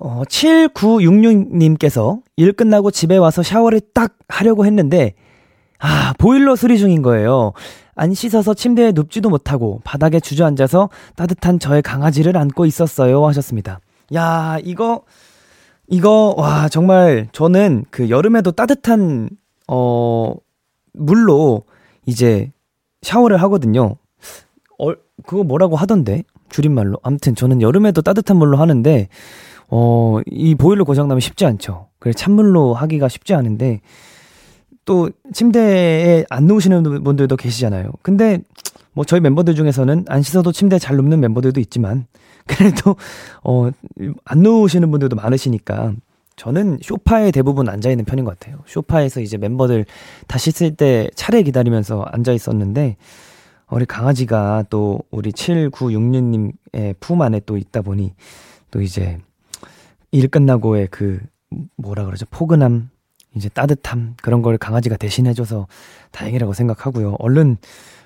어, 0.00 0.22
7966님께서 0.28 2.22
일 2.36 2.52
끝나고 2.52 2.90
집에 2.90 3.16
와서 3.16 3.42
샤워를 3.42 3.80
딱 3.92 4.16
하려고 4.28 4.64
했는데, 4.64 5.14
아, 5.78 6.12
보일러 6.18 6.56
수리 6.56 6.78
중인 6.78 7.02
거예요. 7.02 7.52
안 7.94 8.14
씻어서 8.14 8.54
침대에 8.54 8.92
눕지도 8.92 9.28
못하고 9.28 9.80
바닥에 9.84 10.20
주저앉아서 10.20 10.88
따뜻한 11.16 11.58
저의 11.58 11.82
강아지를 11.82 12.36
안고 12.36 12.64
있었어요. 12.64 13.26
하셨습니다. 13.26 13.80
야, 14.14 14.58
이거, 14.62 15.02
이거, 15.88 16.34
와, 16.36 16.68
정말 16.68 17.28
저는 17.32 17.84
그 17.90 18.08
여름에도 18.08 18.52
따뜻한, 18.52 19.30
어, 19.66 20.34
물로 20.92 21.64
이제 22.06 22.52
샤워를 23.02 23.42
하거든요. 23.42 23.96
어, 24.78 24.92
그거 25.26 25.42
뭐라고 25.42 25.76
하던데? 25.76 26.22
줄임말로. 26.50 26.98
아무튼 27.02 27.34
저는 27.34 27.60
여름에도 27.62 28.00
따뜻한 28.00 28.36
물로 28.36 28.58
하는데, 28.58 29.08
어, 29.68 30.18
이 30.26 30.54
보일러 30.54 30.84
고장나면 30.84 31.20
쉽지 31.20 31.46
않죠. 31.46 31.88
그래, 31.98 32.12
찬물로 32.12 32.74
하기가 32.74 33.08
쉽지 33.08 33.34
않은데, 33.34 33.80
또 34.84 35.10
침대에 35.34 36.24
안 36.30 36.46
누우시는 36.46 37.04
분들도 37.04 37.36
계시잖아요. 37.36 37.92
근데 38.02 38.40
뭐 38.94 39.04
저희 39.04 39.20
멤버들 39.20 39.54
중에서는 39.54 40.06
안 40.08 40.22
씻어도 40.22 40.50
침대에 40.50 40.78
잘 40.78 40.96
눕는 40.96 41.20
멤버들도 41.20 41.60
있지만 41.60 42.06
그래도 42.48 42.96
어 43.44 43.70
안 44.24 44.38
누우시는 44.38 44.90
분들도 44.90 45.14
많으시니까 45.14 45.92
저는 46.36 46.78
쇼파에 46.80 47.32
대부분 47.32 47.68
앉아 47.68 47.90
있는 47.90 48.04
편인 48.06 48.24
것 48.24 48.38
같아요. 48.38 48.60
쇼파에서 48.66 49.20
이제 49.20 49.36
멤버들 49.36 49.84
다 50.26 50.38
씻을 50.38 50.76
때 50.76 51.10
차례 51.14 51.42
기다리면서 51.42 52.02
앉아 52.10 52.32
있었는데 52.32 52.96
우리 53.70 53.84
강아지가 53.84 54.64
또 54.70 55.00
우리 55.10 55.32
7966님의 55.32 56.94
품 57.00 57.20
안에 57.20 57.40
또 57.44 57.58
있다 57.58 57.82
보니 57.82 58.14
또 58.70 58.80
이제 58.80 59.18
일 60.10 60.28
끝나고의 60.28 60.88
그 60.90 61.20
뭐라 61.76 62.04
그러죠? 62.04 62.26
포근함 62.30 62.90
이제 63.34 63.48
따뜻함 63.48 64.16
그런 64.22 64.42
걸 64.42 64.58
강아지가 64.58 64.96
대신해줘서 64.96 65.66
다행이라고 66.12 66.52
생각하고요. 66.52 67.16
얼른 67.18 67.56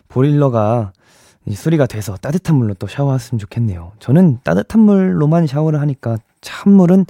보일러가 0.09 0.93
수리가 1.51 1.87
돼서 1.87 2.17
따뜻한 2.17 2.57
물로 2.57 2.75
또 2.75 2.87
샤워했으면 2.87 3.39
좋겠네요. 3.39 3.93
저는 3.99 4.39
따뜻한 4.45 4.81
물로만 4.81 5.47
샤워를 5.47 5.81
하니까 5.81 6.19
찬물은 6.41 7.07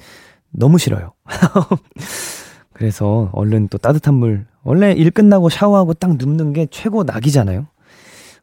너무 0.50 0.78
싫어요. 0.78 1.12
그래서 2.72 3.30
얼른 3.32 3.68
또 3.68 3.78
따뜻한 3.78 4.14
물, 4.14 4.46
원래 4.62 4.92
일 4.92 5.10
끝나고 5.10 5.48
샤워하고 5.48 5.94
딱 5.94 6.16
눕는 6.16 6.52
게 6.52 6.66
최고 6.70 7.04
낙이잖아요. 7.04 7.66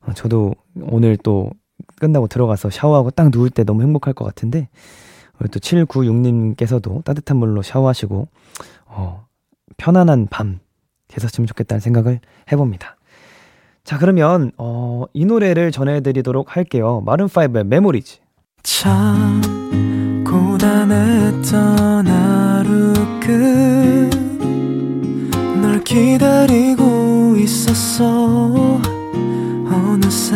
어, 0.01 0.13
저도 0.13 0.53
오늘 0.81 1.17
또 1.17 1.51
끝나고 1.97 2.27
들어가서 2.27 2.69
샤워하고 2.69 3.11
딱 3.11 3.29
누울 3.31 3.49
때 3.49 3.63
너무 3.63 3.81
행복할 3.81 4.13
것 4.13 4.25
같은데, 4.25 4.69
또 5.47 5.59
796님께서도 5.59 7.03
따뜻한 7.03 7.37
물로 7.37 7.61
샤워하시고, 7.61 8.27
어, 8.85 9.25
편안한 9.77 10.27
밤 10.29 10.59
되셨으면 11.07 11.47
좋겠다는 11.47 11.79
생각을 11.79 12.19
해봅니다. 12.51 12.97
자, 13.83 13.97
그러면, 13.97 14.51
어, 14.57 15.05
이 15.13 15.25
노래를 15.25 15.71
전해드리도록 15.71 16.55
할게요. 16.55 17.01
마룬5의 17.05 17.63
Memories. 17.63 18.19
참, 18.61 19.41
고단했던 20.25 22.07
하루 22.07 22.93
끝 25.49 25.68
널 25.68 25.83
기다리고 25.83 27.35
있었어. 27.37 28.79
어느새 29.71 30.35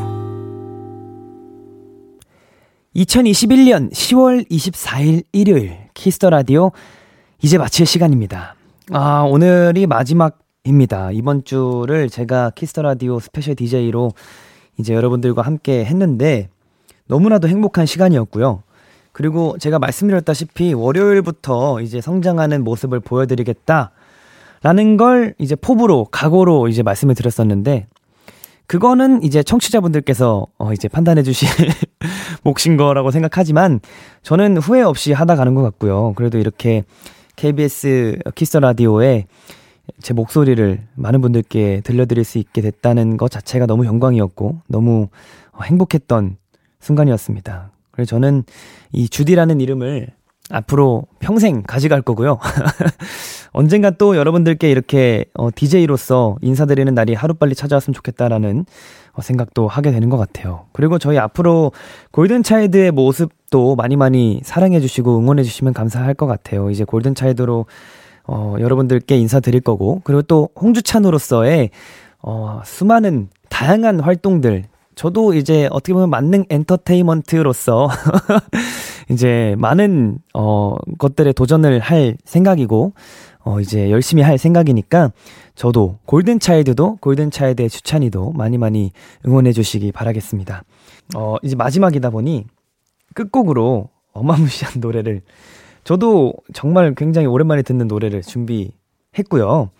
2021년 2.95 3.89
10월 3.91 4.49
24일 4.49 5.23
일요일 5.31 5.77
키스 5.93 6.15
더 6.15 6.29
라디오 6.29 6.71
이제 7.41 7.57
마칠 7.57 7.85
시간입니다. 7.85 8.55
아, 8.91 9.21
오늘이 9.21 9.87
마지막입니다. 9.87 11.11
이번 11.13 11.45
주를 11.45 12.09
제가 12.09 12.51
키스 12.51 12.70
더 12.70 12.81
라디오 12.81 13.19
스페셜 13.19 13.55
DJ로 13.55 14.11
이제 14.77 14.93
여러분들과 14.93 15.41
함께 15.41 15.85
했는데 15.85 16.49
너무나도 17.07 17.47
행복한 17.47 17.85
시간이었고요. 17.85 18.63
그리고 19.13 19.55
제가 19.57 19.79
말씀드렸다시피 19.79 20.73
월요일부터 20.73 21.81
이제 21.81 22.01
성장하는 22.01 22.63
모습을 22.63 22.99
보여드리겠다. 22.99 23.91
라는 24.63 24.97
걸 24.97 25.33
이제 25.39 25.55
포부로, 25.55 26.05
각오로 26.11 26.67
이제 26.67 26.83
말씀을 26.83 27.15
드렸었는데 27.15 27.87
그거는 28.67 29.23
이제 29.23 29.43
청취자분들께서 29.43 30.45
어 30.57 30.73
이제 30.73 30.87
판단해 30.87 31.23
주실 31.23 31.49
몫인 32.43 32.77
거라고 32.77 33.11
생각하지만 33.11 33.79
저는 34.23 34.57
후회 34.57 34.81
없이 34.81 35.13
하다 35.13 35.35
가는 35.35 35.53
것 35.53 35.61
같고요. 35.61 36.13
그래도 36.15 36.37
이렇게 36.37 36.83
KBS 37.35 38.19
키스 38.35 38.57
라디오에 38.57 39.25
제 39.99 40.13
목소리를 40.13 40.79
많은 40.95 41.21
분들께 41.21 41.81
들려드릴 41.83 42.23
수 42.23 42.37
있게 42.37 42.61
됐다는 42.61 43.17
것 43.17 43.29
자체가 43.29 43.65
너무 43.65 43.85
영광이었고 43.85 44.61
너무 44.67 45.07
행복했던 45.61 46.37
순간이었습니다. 46.79 47.71
그래서 47.91 48.09
저는 48.09 48.43
이 48.91 49.09
주디라는 49.09 49.59
이름을 49.61 50.07
앞으로 50.49 51.05
평생 51.19 51.63
가져갈 51.63 52.01
거고요. 52.01 52.39
언젠가 53.53 53.91
또 53.91 54.15
여러분들께 54.17 54.69
이렇게 54.69 55.25
어, 55.33 55.49
DJ로서 55.53 56.37
인사드리는 56.41 56.93
날이 56.93 57.13
하루빨리 57.13 57.55
찾아왔으면 57.55 57.93
좋겠다라는 57.93 58.59
어, 58.59 58.63
생각도 59.19 59.67
하게 59.67 59.91
되는 59.91 60.09
것 60.09 60.17
같아요. 60.17 60.65
그리고 60.71 60.97
저희 60.97 61.17
앞으로 61.17 61.71
골든차일드의 62.11 62.91
모습도 62.91 63.75
많이 63.75 63.95
많이 63.95 64.39
사랑해주시고 64.43 65.19
응원해주시면 65.19 65.73
감사할 65.73 66.13
것 66.13 66.27
같아요. 66.27 66.69
이제 66.69 66.83
골든차일드로 66.83 67.65
어, 68.27 68.55
여러분들께 68.59 69.17
인사드릴 69.17 69.61
거고, 69.61 70.01
그리고 70.03 70.21
또 70.21 70.49
홍주찬으로서의 70.61 71.71
어, 72.21 72.61
수많은 72.63 73.29
다양한 73.49 73.99
활동들, 73.99 74.65
저도 74.95 75.33
이제 75.33 75.67
어떻게 75.71 75.93
보면 75.93 76.09
만능 76.09 76.45
엔터테인먼트로서 76.49 77.89
이제 79.09 79.55
많은 79.57 80.19
어 80.33 80.75
것들에 80.97 81.33
도전을 81.33 81.79
할 81.79 82.17
생각이고 82.23 82.93
어 83.43 83.59
이제 83.59 83.89
열심히 83.91 84.21
할 84.21 84.37
생각이니까 84.37 85.11
저도 85.55 85.97
골든 86.05 86.39
차일드도 86.39 86.97
골든 87.01 87.31
차일드의 87.31 87.69
추찬이도 87.69 88.31
많이 88.33 88.57
많이 88.57 88.91
응원해 89.25 89.51
주시기 89.51 89.91
바라겠습니다. 89.91 90.63
어 91.15 91.35
이제 91.43 91.55
마지막이다 91.55 92.09
보니 92.09 92.45
끝곡으로 93.13 93.89
어마무시한 94.13 94.75
노래를 94.81 95.21
저도 95.83 96.33
정말 96.53 96.93
굉장히 96.95 97.27
오랜만에 97.27 97.63
듣는 97.63 97.87
노래를 97.87 98.21
준비했고요. 98.21 99.71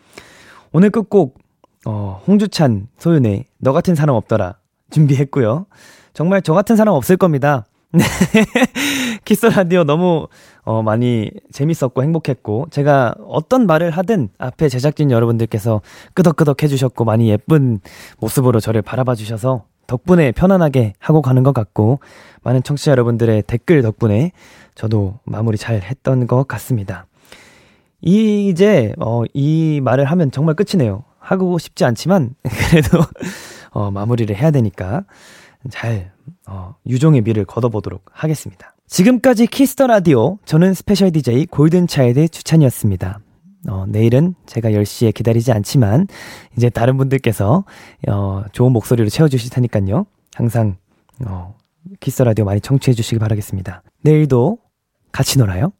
오늘 0.72 0.90
끝곡 0.90 1.40
어 1.86 2.22
홍주찬 2.28 2.88
소윤의 2.98 3.46
너 3.60 3.74
같은 3.74 3.96
사람 3.96 4.16
없더라 4.16 4.56
준비했고요. 4.90 5.68
정말 6.14 6.42
저 6.42 6.54
같은 6.54 6.76
사람 6.76 6.96
없을 6.96 7.18
겁니다. 7.18 7.66
네. 7.94 8.06
키스 9.26 9.46
라디오 9.48 9.84
너무 9.84 10.28
어 10.64 10.84
많이 10.84 11.32
재밌었고 11.52 12.04
행복했고 12.04 12.68
제가 12.70 13.16
어떤 13.28 13.66
말을 13.66 13.92
하든 13.92 14.30
앞에 14.38 14.70
제작진 14.70 15.12
여러분들께서 15.12 15.82
끄덕끄덕 16.14 16.62
해주셨고 16.62 17.04
많이 17.04 17.30
예쁜 17.30 17.80
모습으로 18.20 18.60
저를 18.60 18.82
바라봐 18.82 19.16
주셔서 19.16 19.66
덕분에 19.88 20.32
편안하게 20.32 20.94
하고 21.00 21.22
가는 21.22 21.44
것 21.44 21.54
같고 21.54 22.00
많은 22.44 22.64
청취자 22.64 22.92
여러분들의 22.92 23.44
댓글 23.44 23.82
덕분에 23.82 24.32
저도 24.76 25.20
마무리 25.26 25.58
잘 25.58 25.82
했던 25.82 26.28
것 26.28 26.48
같습니다. 26.48 27.08
이제 28.02 28.94
어, 29.00 29.24
이 29.34 29.82
말을 29.84 30.06
하면 30.06 30.32
정말 30.32 30.56
끝이네요. 30.56 31.04
하고 31.20 31.58
싶지 31.60 31.86
않지만 31.86 32.36
그래도 32.70 33.00
어, 33.72 33.92
마무리를 33.92 34.36
해야 34.36 34.52
되니까 34.52 35.04
잘 35.70 36.12
어, 36.48 36.76
유종의 36.88 37.22
미를 37.22 37.46
거둬보도록 37.46 38.06
하겠습니다. 38.12 38.74
지금까지 38.92 39.48
키스 39.48 39.73
더 39.73 39.88
라디오 39.88 40.38
저는 40.44 40.74
스페셜 40.74 41.14
DJ 41.14 41.46
골든 41.46 41.88
차일드 41.88 42.28
주찬이었습니다. 42.28 43.22
어, 43.70 43.86
내일은 43.88 44.36
제가 44.46 44.72
10시에 44.72 45.14
기다리지 45.14 45.54
않지만 45.54 46.08
이제 46.58 46.70
다른 46.70 46.98
분들께서 46.98 47.64
어, 48.10 48.44
좋은 48.52 48.74
목소리로 48.74 49.08
채워주실 49.08 49.50
테니까요. 49.50 50.06
항상 50.36 50.76
어, 51.26 51.56
키스 52.02 52.22
라디오 52.22 52.44
많이 52.44 52.60
청취해 52.60 52.94
주시기 52.94 53.18
바라겠습니다. 53.18 53.82
내일도 54.02 54.58
같이 55.14 55.40
놀아요. 55.40 55.72